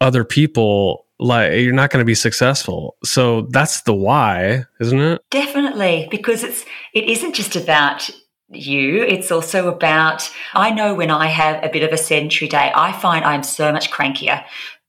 other 0.00 0.22
people, 0.22 1.06
like 1.18 1.52
you're 1.52 1.72
not 1.72 1.90
going 1.90 2.00
to 2.00 2.06
be 2.06 2.14
successful. 2.14 2.96
So 3.04 3.42
that's 3.50 3.82
the 3.82 3.94
why, 3.94 4.64
isn't 4.80 5.00
it? 5.00 5.22
Definitely, 5.30 6.08
because 6.10 6.44
it's 6.44 6.64
it 6.94 7.04
isn't 7.04 7.34
just 7.34 7.56
about 7.56 8.08
you. 8.50 9.02
It's 9.02 9.30
also 9.30 9.68
about 9.68 10.28
I 10.54 10.70
know 10.70 10.94
when 10.94 11.10
I 11.10 11.26
have 11.26 11.62
a 11.62 11.68
bit 11.68 11.82
of 11.82 11.92
a 11.92 11.98
sedentary 11.98 12.48
day, 12.48 12.72
I 12.74 12.92
find 12.92 13.24
I'm 13.24 13.42
so 13.42 13.72
much 13.72 13.90
crankier 13.90 14.44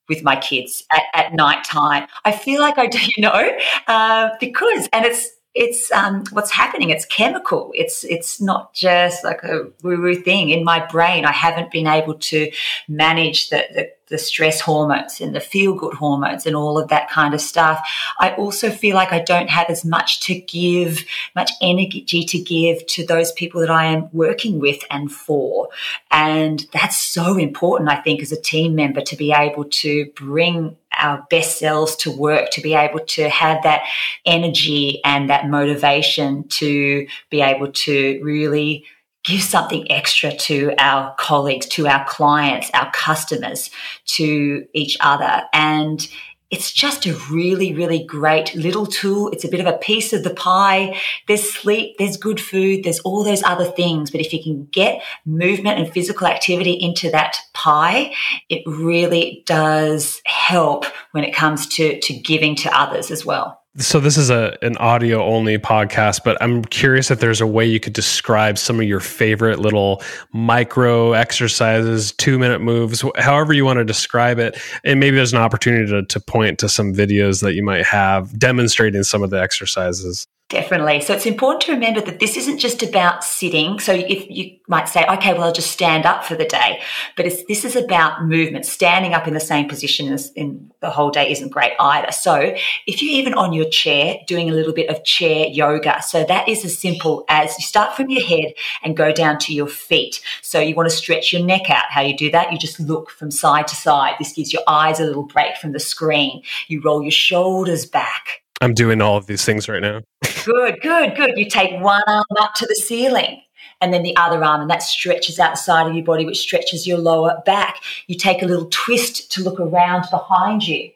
with 0.08 0.24
my 0.24 0.36
kids 0.36 0.84
at, 0.92 1.04
at 1.14 1.34
night 1.34 1.64
time. 1.64 2.08
I 2.26 2.32
feel 2.32 2.62
like 2.62 2.78
I 2.78 2.88
do, 2.88 3.00
you 3.16 3.22
know, 3.22 3.58
uh, 3.88 4.30
because 4.40 4.90
and 4.92 5.06
it's 5.06 5.30
it's 5.56 5.92
um, 5.92 6.24
what's 6.32 6.52
happening. 6.52 6.90
It's 6.90 7.06
chemical. 7.06 7.72
It's 7.74 8.04
it's 8.04 8.40
not 8.40 8.74
just 8.74 9.24
like 9.24 9.44
a 9.44 9.70
woo 9.84 10.02
woo 10.02 10.16
thing 10.16 10.50
in 10.50 10.64
my 10.64 10.86
brain. 10.86 11.26
I 11.26 11.32
haven't 11.32 11.72
been 11.72 11.88
able 11.88 12.16
to 12.16 12.52
manage 12.88 13.50
the, 13.50 13.66
the 13.74 13.92
the 14.10 14.18
stress 14.18 14.60
hormones 14.60 15.22
and 15.22 15.36
the 15.36 15.40
feel 15.40 15.74
good 15.74 15.94
hormones 15.94 16.46
and 16.46 16.56
all 16.56 16.78
of 16.78 16.90
that 16.90 17.10
kind 17.10 17.34
of 17.34 17.42
stuff. 17.42 17.88
I 18.20 18.34
also 18.34 18.70
feel 18.70 18.96
like 18.96 19.12
I 19.12 19.20
don't 19.20 19.50
have 19.50 19.70
as 19.70 19.86
much 19.86 20.20
to 20.22 20.36
give, 20.36 21.06
much 21.36 21.52
energy 21.62 22.24
to 22.24 22.40
give 22.40 22.86
to 22.88 23.06
those 23.06 23.32
people 23.32 23.62
that 23.62 23.70
I 23.70 23.86
am 23.86 24.10
working 24.12 24.60
with 24.60 24.84
and 24.90 25.12
for. 25.12 25.70
And 26.12 26.66
that's 26.74 26.98
so 26.98 27.38
important, 27.38 27.90
I 27.90 28.02
think, 28.02 28.22
as 28.22 28.32
a 28.32 28.42
team 28.42 28.76
member 28.76 29.02
to 29.02 29.16
be 29.16 29.32
able 29.32 29.66
to 29.66 30.12
bring 30.16 30.76
our 31.00 31.26
best 31.30 31.58
selves 31.58 31.96
to 31.98 32.12
work, 32.12 32.52
to 32.52 32.62
be 32.62 32.74
able 32.74 33.00
to 33.00 33.30
have 33.30 33.64
that 33.64 33.84
energy 34.26 35.02
and 35.04 35.30
that 35.30 35.48
motivation 35.48 36.48
to 36.50 37.08
be 37.30 37.42
able 37.42 37.72
to 37.72 38.20
really 38.24 38.86
give 39.24 39.42
something 39.42 39.90
extra 39.92 40.34
to 40.34 40.74
our 40.80 41.14
colleagues, 41.20 41.66
to 41.68 41.88
our 41.88 42.06
clients, 42.06 42.72
our 42.74 42.90
customers, 42.92 43.70
to 44.06 44.66
each 44.74 44.98
other. 45.02 45.44
And 45.54 46.08
it's 46.52 46.72
just 46.72 47.06
a 47.06 47.14
really, 47.30 47.74
really 47.74 48.04
great 48.04 48.56
little 48.56 48.86
tool. 48.86 49.30
It's 49.30 49.44
a 49.44 49.50
bit 49.50 49.60
of 49.60 49.68
a 49.68 49.78
piece 49.78 50.14
of 50.14 50.24
the 50.24 50.34
pie. 50.34 51.00
There's 51.28 51.52
sleep, 51.52 51.98
there's 51.98 52.18
good 52.18 52.42
food, 52.42 52.84
there's 52.84 53.00
all 53.02 53.24
those 53.24 53.44
other 53.44 53.66
things. 53.66 54.10
But 54.10 54.22
if 54.22 54.34
you 54.34 54.42
can 54.42 54.66
get 54.72 55.04
movement 55.26 55.80
and 55.80 55.92
physical 55.92 56.28
activity 56.28 56.74
into 56.74 57.12
that 57.12 57.38
pie, 57.54 58.14
it 58.50 58.64
really 58.66 59.44
does 59.46 60.22
help 60.26 60.86
when 61.12 61.24
it 61.24 61.36
comes 61.36 61.68
to, 61.68 62.00
to 62.00 62.14
giving 62.14 62.56
to 62.58 62.80
others 62.80 63.12
as 63.12 63.26
well 63.26 63.59
so 63.80 64.00
this 64.00 64.18
is 64.18 64.30
a 64.30 64.58
an 64.62 64.78
audio 64.78 65.24
only 65.24 65.58
podcast 65.58 66.22
but 66.24 66.38
i'm 66.42 66.64
curious 66.66 67.12
if 67.12 67.20
there's 67.20 67.42
a 67.42 67.48
way 67.48 67.66
you 67.66 67.80
could 67.80 67.94
describe 67.94 68.58
some 68.58 68.80
of 68.80 68.86
your 68.86 69.00
favorite 69.00 69.60
little 69.60 70.02
micro 70.34 71.14
exercises 71.14 72.12
two 72.14 72.38
minute 72.38 72.60
moves 72.62 73.04
however 73.18 73.54
you 73.54 73.66
want 73.66 73.78
to 73.78 73.86
describe 73.86 74.40
it. 74.40 74.60
And 74.84 75.00
maybe 75.00 75.16
there's 75.16 75.34
an 75.34 75.40
opportunity 75.40 75.90
to, 75.92 76.04
to 76.04 76.20
point 76.20 76.60
to 76.60 76.70
some 76.70 76.94
videos 76.94 77.42
that 77.42 77.54
you 77.54 77.64
might 77.64 77.86
have 77.86 78.38
demonstrating 78.38 79.04
some 79.04 79.24
of 79.24 79.30
the 79.30 79.42
exercises 79.42 80.26
Definitely. 80.50 81.02
So 81.02 81.14
it's 81.14 81.28
important 81.28 81.62
to 81.62 81.74
remember 81.74 82.02
that 82.02 82.18
this 82.18 82.36
isn't 82.36 82.58
just 82.58 82.82
about 82.82 83.24
sitting. 83.24 83.80
So 83.80 83.94
if 83.94 84.26
you 84.32 84.58
might 84.68 84.90
say, 84.90 85.06
okay, 85.06 85.34
well, 85.34 85.44
I'll 85.44 85.54
just 85.54 85.70
stand 85.70 86.08
up 86.08 86.24
for 86.24 86.34
the 86.34 86.46
day, 86.46 86.82
but 87.16 87.26
this 87.48 87.64
is 87.64 87.76
about 87.76 88.26
movement. 88.26 88.66
Standing 88.66 89.14
up 89.14 89.28
in 89.28 89.36
the 89.36 89.40
same 89.40 89.70
position 89.70 90.12
as 90.12 90.32
in 90.32 90.72
the 90.80 90.90
whole 90.90 91.12
day 91.12 91.32
isn't 91.32 91.50
great 91.50 91.74
either. 91.80 92.12
So 92.12 92.56
if 92.88 93.00
you're 93.00 93.14
even 93.14 93.36
on 93.36 93.54
your 93.54 93.70
chair 93.70 94.18
doing 94.26 94.50
a 94.50 94.54
little 94.54 94.74
bit 94.74 94.90
of 94.90 95.04
chair 95.04 95.46
yoga, 95.46 96.02
so 96.02 96.24
that 96.24 96.50
is 96.50 96.66
as 96.66 96.76
simple 96.76 97.26
as 97.30 97.56
you 97.60 97.64
start 97.64 97.96
from 97.96 98.10
your 98.10 98.26
head 98.26 98.54
and 98.82 98.98
go 98.98 99.12
down 99.12 99.38
to 99.40 99.54
your 99.54 99.68
feet. 99.68 100.20
So 100.42 100.60
you 100.60 100.74
want 100.74 100.90
to 100.90 100.96
stretch 100.96 101.32
your 101.32 101.44
neck 101.44 101.70
out. 101.70 101.86
How 101.92 102.02
you 102.02 102.18
do 102.18 102.32
that? 102.32 102.52
You 102.52 102.58
just 102.58 102.80
look 102.80 103.12
from 103.12 103.30
side 103.30 103.68
to 103.68 103.76
side. 103.76 104.16
This 104.18 104.34
gives 104.34 104.52
your 104.52 104.64
eyes 104.68 105.00
a 105.00 105.06
little 105.06 105.28
break 105.28 105.58
from 105.58 105.74
the 105.74 105.80
screen. 105.80 106.42
You 106.68 106.82
roll 106.82 107.04
your 107.04 107.12
shoulders 107.12 107.86
back 107.86 108.42
I'm 108.62 108.74
doing 108.74 109.02
all 109.02 109.18
of 109.18 109.28
these 109.28 109.46
things 109.46 109.70
right 109.70 109.82
now. 109.82 110.02
good, 110.46 110.82
good, 110.82 111.16
good. 111.16 111.38
You 111.38 111.50
take 111.50 111.82
one 111.82 112.04
arm 112.08 112.26
up 112.40 112.54
to 112.56 112.66
the 112.66 112.76
ceiling 112.76 113.42
and 113.82 113.94
then 113.94 114.04
the 114.04 114.16
other 114.18 114.44
arm, 114.44 114.62
and 114.62 114.70
that 114.70 114.84
stretches 114.84 115.40
outside 115.40 115.88
of 115.88 115.96
your 115.96 116.04
body, 116.04 116.26
which 116.26 116.40
stretches 116.40 116.86
your 116.86 116.98
lower 116.98 117.42
back. 117.46 117.82
You 118.08 118.16
take 118.16 118.42
a 118.42 118.46
little 118.46 118.68
twist 118.70 119.32
to 119.32 119.42
look 119.42 119.60
around 119.60 120.06
behind 120.12 120.68
you, 120.68 120.92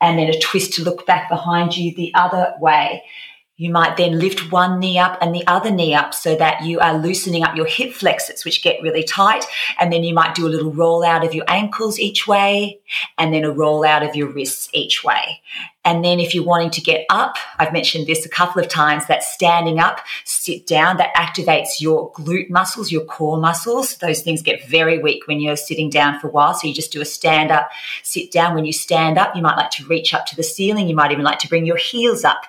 and 0.00 0.18
then 0.18 0.30
a 0.30 0.38
twist 0.38 0.72
to 0.74 0.82
look 0.82 1.06
back 1.06 1.28
behind 1.28 1.76
you 1.76 1.94
the 1.94 2.12
other 2.14 2.54
way. 2.58 3.02
You 3.62 3.70
might 3.70 3.96
then 3.96 4.18
lift 4.18 4.50
one 4.50 4.80
knee 4.80 4.98
up 4.98 5.18
and 5.20 5.32
the 5.32 5.46
other 5.46 5.70
knee 5.70 5.94
up 5.94 6.14
so 6.14 6.34
that 6.34 6.64
you 6.64 6.80
are 6.80 6.98
loosening 6.98 7.44
up 7.44 7.54
your 7.54 7.66
hip 7.66 7.92
flexors, 7.92 8.44
which 8.44 8.62
get 8.62 8.82
really 8.82 9.04
tight. 9.04 9.44
And 9.78 9.92
then 9.92 10.02
you 10.02 10.14
might 10.14 10.34
do 10.34 10.46
a 10.46 10.48
little 10.48 10.72
roll 10.72 11.04
out 11.04 11.24
of 11.24 11.32
your 11.32 11.44
ankles 11.46 12.00
each 12.00 12.26
way 12.26 12.80
and 13.18 13.32
then 13.32 13.44
a 13.44 13.52
roll 13.52 13.84
out 13.84 14.02
of 14.02 14.16
your 14.16 14.28
wrists 14.28 14.68
each 14.72 15.04
way. 15.04 15.42
And 15.84 16.04
then 16.04 16.20
if 16.20 16.34
you're 16.34 16.44
wanting 16.44 16.70
to 16.70 16.80
get 16.80 17.04
up, 17.10 17.36
I've 17.58 17.72
mentioned 17.72 18.06
this 18.06 18.24
a 18.24 18.28
couple 18.28 18.62
of 18.62 18.68
times, 18.68 19.06
that 19.06 19.24
standing 19.24 19.80
up, 19.80 20.00
sit 20.24 20.66
down, 20.66 20.96
that 20.98 21.14
activates 21.14 21.80
your 21.80 22.12
glute 22.12 22.50
muscles, 22.50 22.92
your 22.92 23.04
core 23.04 23.38
muscles. 23.38 23.96
Those 23.96 24.22
things 24.22 24.42
get 24.42 24.68
very 24.68 24.98
weak 24.98 25.26
when 25.26 25.40
you're 25.40 25.56
sitting 25.56 25.90
down 25.90 26.20
for 26.20 26.28
a 26.28 26.30
while. 26.30 26.54
So 26.54 26.68
you 26.68 26.74
just 26.74 26.92
do 26.92 27.00
a 27.00 27.04
stand 27.04 27.50
up, 27.50 27.70
sit 28.02 28.30
down. 28.30 28.54
When 28.54 28.64
you 28.64 28.72
stand 28.72 29.18
up, 29.18 29.34
you 29.34 29.42
might 29.42 29.56
like 29.56 29.70
to 29.72 29.84
reach 29.86 30.14
up 30.14 30.26
to 30.26 30.36
the 30.36 30.42
ceiling. 30.42 30.88
You 30.88 30.94
might 30.94 31.10
even 31.10 31.24
like 31.24 31.40
to 31.40 31.48
bring 31.48 31.66
your 31.66 31.76
heels 31.76 32.24
up. 32.24 32.42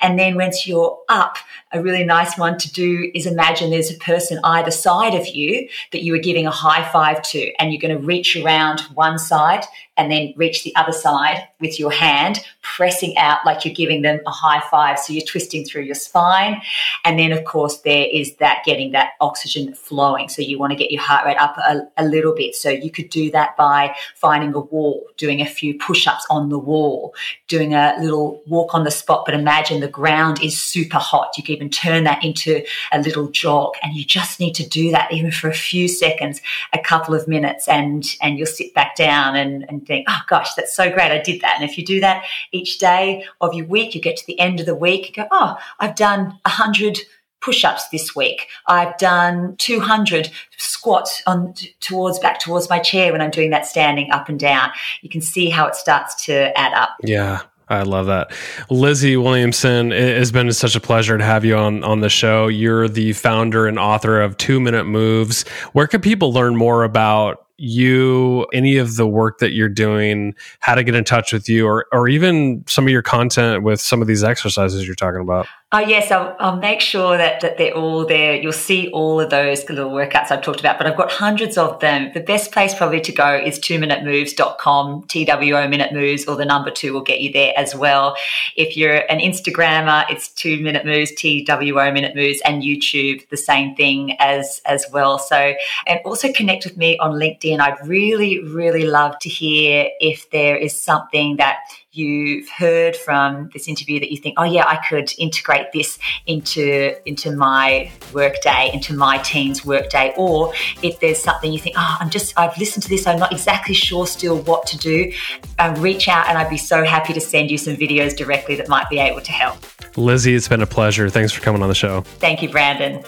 And 0.00 0.18
then 0.18 0.34
once 0.34 0.66
you're 0.66 0.98
up, 1.08 1.36
a 1.72 1.82
really 1.82 2.04
nice 2.04 2.36
one 2.36 2.58
to 2.58 2.72
do 2.72 3.10
is 3.14 3.26
imagine 3.26 3.70
there's 3.70 3.90
a 3.90 3.98
person 3.98 4.38
either 4.44 4.70
side 4.70 5.14
of 5.14 5.26
you 5.26 5.68
that 5.92 6.02
you 6.02 6.14
are 6.14 6.18
giving 6.18 6.46
a 6.46 6.50
high 6.50 6.88
five 6.90 7.22
to, 7.22 7.52
and 7.58 7.72
you're 7.72 7.80
going 7.80 7.96
to 7.96 8.06
reach 8.06 8.36
around 8.36 8.80
one 8.94 9.18
side 9.18 9.64
and 9.96 10.10
then 10.10 10.32
reach 10.36 10.64
the 10.64 10.74
other 10.74 10.92
side 10.92 11.46
with 11.60 11.78
your 11.78 11.90
hand, 11.90 12.40
pressing 12.62 13.16
out 13.18 13.38
like 13.44 13.64
you're 13.64 13.74
giving 13.74 14.02
them 14.02 14.20
a 14.26 14.30
high 14.30 14.62
five. 14.70 14.98
So 14.98 15.12
you're 15.12 15.24
twisting 15.24 15.64
through 15.64 15.82
your 15.82 15.94
spine. 15.94 16.62
And 17.04 17.18
then, 17.18 17.30
of 17.30 17.44
course, 17.44 17.78
there 17.78 18.06
is 18.10 18.36
that 18.36 18.62
getting 18.64 18.92
that 18.92 19.10
oxygen 19.20 19.74
flowing. 19.74 20.28
So 20.28 20.40
you 20.40 20.58
want 20.58 20.72
to 20.72 20.78
get 20.78 20.90
your 20.90 21.02
heart 21.02 21.26
rate 21.26 21.36
up 21.38 21.56
a, 21.58 21.82
a 21.98 22.04
little 22.04 22.34
bit. 22.34 22.54
So 22.54 22.70
you 22.70 22.90
could 22.90 23.10
do 23.10 23.30
that 23.32 23.56
by 23.56 23.94
finding 24.14 24.54
a 24.54 24.60
wall, 24.60 25.06
doing 25.18 25.40
a 25.40 25.46
few 25.46 25.78
push 25.78 26.06
ups 26.06 26.26
on 26.30 26.48
the 26.48 26.58
wall, 26.58 27.14
doing 27.48 27.74
a 27.74 27.94
little 28.00 28.42
walk 28.46 28.74
on 28.74 28.84
the 28.84 28.90
spot. 28.90 29.24
But 29.26 29.34
imagine 29.34 29.80
the 29.80 29.88
ground 29.88 30.42
is 30.42 30.60
super 30.60 30.98
hot. 30.98 31.36
You 31.36 31.44
can 31.44 31.61
even 31.62 31.70
turn 31.70 32.04
that 32.04 32.24
into 32.24 32.64
a 32.92 33.00
little 33.00 33.28
jog. 33.28 33.74
And 33.82 33.94
you 33.94 34.04
just 34.04 34.40
need 34.40 34.54
to 34.56 34.68
do 34.68 34.90
that 34.90 35.12
even 35.12 35.30
for 35.30 35.48
a 35.48 35.54
few 35.54 35.88
seconds, 35.88 36.40
a 36.72 36.78
couple 36.78 37.14
of 37.14 37.28
minutes, 37.28 37.68
and, 37.68 38.04
and 38.20 38.38
you'll 38.38 38.46
sit 38.46 38.74
back 38.74 38.96
down 38.96 39.36
and, 39.36 39.64
and 39.68 39.86
think, 39.86 40.06
oh 40.08 40.20
gosh, 40.28 40.54
that's 40.54 40.74
so 40.74 40.90
great. 40.90 41.12
I 41.12 41.20
did 41.20 41.40
that. 41.42 41.54
And 41.60 41.68
if 41.68 41.78
you 41.78 41.84
do 41.84 42.00
that 42.00 42.24
each 42.50 42.78
day 42.78 43.24
of 43.40 43.54
your 43.54 43.66
week, 43.66 43.94
you 43.94 44.00
get 44.00 44.16
to 44.16 44.26
the 44.26 44.38
end 44.38 44.60
of 44.60 44.66
the 44.66 44.74
week, 44.74 45.08
you 45.08 45.14
go, 45.22 45.28
oh, 45.30 45.56
I've 45.80 45.94
done 45.94 46.38
a 46.44 46.50
hundred 46.50 46.98
push-ups 47.40 47.88
this 47.88 48.14
week. 48.14 48.46
I've 48.68 48.96
done 48.98 49.56
200 49.58 50.30
squats 50.58 51.22
on 51.26 51.54
towards 51.80 52.20
back 52.20 52.38
towards 52.38 52.70
my 52.70 52.78
chair 52.78 53.10
when 53.10 53.20
I'm 53.20 53.32
doing 53.32 53.50
that 53.50 53.66
standing 53.66 54.12
up 54.12 54.28
and 54.28 54.38
down. 54.38 54.70
You 55.00 55.08
can 55.08 55.20
see 55.20 55.50
how 55.50 55.66
it 55.66 55.74
starts 55.74 56.24
to 56.26 56.56
add 56.56 56.72
up. 56.72 56.90
Yeah. 57.02 57.42
I 57.72 57.82
love 57.82 58.06
that. 58.06 58.32
Lizzie 58.68 59.16
Williamson, 59.16 59.92
it 59.92 60.18
has 60.18 60.30
been 60.30 60.52
such 60.52 60.76
a 60.76 60.80
pleasure 60.80 61.16
to 61.16 61.24
have 61.24 61.42
you 61.44 61.56
on, 61.56 61.82
on 61.84 62.00
the 62.00 62.10
show. 62.10 62.48
You're 62.48 62.86
the 62.86 63.14
founder 63.14 63.66
and 63.66 63.78
author 63.78 64.20
of 64.20 64.36
Two 64.36 64.60
Minute 64.60 64.84
Moves. 64.84 65.48
Where 65.72 65.86
can 65.86 66.02
people 66.02 66.34
learn 66.34 66.54
more 66.54 66.84
about 66.84 67.46
you, 67.56 68.44
any 68.52 68.76
of 68.76 68.96
the 68.96 69.06
work 69.06 69.38
that 69.38 69.52
you're 69.52 69.68
doing, 69.68 70.34
how 70.60 70.74
to 70.74 70.84
get 70.84 70.94
in 70.94 71.04
touch 71.04 71.32
with 71.32 71.48
you, 71.48 71.66
or, 71.66 71.86
or 71.92 72.08
even 72.08 72.62
some 72.66 72.84
of 72.84 72.90
your 72.90 73.02
content 73.02 73.62
with 73.62 73.80
some 73.80 74.02
of 74.02 74.08
these 74.08 74.22
exercises 74.22 74.86
you're 74.86 74.94
talking 74.94 75.20
about? 75.20 75.46
Oh, 75.74 75.78
yes, 75.78 76.10
I'll, 76.10 76.36
I'll, 76.38 76.56
make 76.56 76.82
sure 76.82 77.16
that, 77.16 77.40
that 77.40 77.56
they're 77.56 77.74
all 77.74 78.04
there. 78.04 78.34
You'll 78.34 78.52
see 78.52 78.90
all 78.90 79.18
of 79.18 79.30
those 79.30 79.66
little 79.70 79.90
workouts 79.90 80.30
I've 80.30 80.42
talked 80.42 80.60
about, 80.60 80.76
but 80.76 80.86
I've 80.86 80.98
got 80.98 81.10
hundreds 81.10 81.56
of 81.56 81.80
them. 81.80 82.10
The 82.12 82.20
best 82.20 82.52
place 82.52 82.74
probably 82.74 83.00
to 83.00 83.10
go 83.10 83.34
is 83.34 83.58
two 83.58 83.78
minutemoves.com, 83.78 85.04
TWO 85.04 85.68
minute 85.68 85.94
moves, 85.94 86.26
or 86.26 86.36
the 86.36 86.44
number 86.44 86.70
two 86.70 86.92
will 86.92 87.00
get 87.00 87.22
you 87.22 87.32
there 87.32 87.54
as 87.56 87.74
well. 87.74 88.18
If 88.54 88.76
you're 88.76 89.10
an 89.10 89.20
Instagrammer, 89.20 90.04
it's 90.10 90.28
two 90.28 90.60
minute 90.60 90.84
moves, 90.84 91.10
TWO 91.12 91.90
minute 91.90 92.14
moves, 92.14 92.42
and 92.44 92.62
YouTube, 92.62 93.26
the 93.30 93.38
same 93.38 93.74
thing 93.74 94.14
as, 94.18 94.60
as 94.66 94.84
well. 94.92 95.18
So, 95.18 95.54
and 95.86 96.00
also 96.04 96.30
connect 96.34 96.64
with 96.64 96.76
me 96.76 96.98
on 96.98 97.12
LinkedIn. 97.12 97.60
I'd 97.60 97.78
really, 97.88 98.44
really 98.44 98.84
love 98.84 99.18
to 99.20 99.30
hear 99.30 99.88
if 100.00 100.28
there 100.28 100.54
is 100.54 100.78
something 100.78 101.36
that 101.36 101.60
you've 101.92 102.48
heard 102.48 102.96
from 102.96 103.50
this 103.52 103.68
interview 103.68 104.00
that 104.00 104.10
you 104.10 104.16
think, 104.16 104.34
oh 104.38 104.44
yeah, 104.44 104.64
I 104.66 104.76
could 104.88 105.12
integrate 105.18 105.72
this 105.72 105.98
into 106.26 106.94
into 107.06 107.34
my 107.34 107.90
workday, 108.12 108.70
into 108.72 108.94
my 108.94 109.18
team's 109.18 109.64
workday, 109.64 110.12
or 110.16 110.52
if 110.82 111.00
there's 111.00 111.22
something 111.22 111.52
you 111.52 111.58
think, 111.58 111.76
oh, 111.78 111.96
I'm 112.00 112.10
just 112.10 112.38
I've 112.38 112.56
listened 112.58 112.82
to 112.84 112.88
this, 112.88 113.06
I'm 113.06 113.18
not 113.18 113.32
exactly 113.32 113.74
sure 113.74 114.06
still 114.06 114.38
what 114.42 114.66
to 114.68 114.78
do, 114.78 115.12
uh, 115.58 115.74
reach 115.78 116.08
out 116.08 116.28
and 116.28 116.38
I'd 116.38 116.50
be 116.50 116.56
so 116.56 116.84
happy 116.84 117.12
to 117.12 117.20
send 117.20 117.50
you 117.50 117.58
some 117.58 117.76
videos 117.76 118.16
directly 118.16 118.54
that 118.56 118.68
might 118.68 118.88
be 118.88 118.98
able 118.98 119.20
to 119.20 119.32
help. 119.32 119.58
Lizzie, 119.96 120.34
it's 120.34 120.48
been 120.48 120.62
a 120.62 120.66
pleasure. 120.66 121.10
Thanks 121.10 121.32
for 121.32 121.42
coming 121.42 121.62
on 121.62 121.68
the 121.68 121.74
show. 121.74 122.00
Thank 122.00 122.42
you, 122.42 122.48
Brandon. 122.48 123.04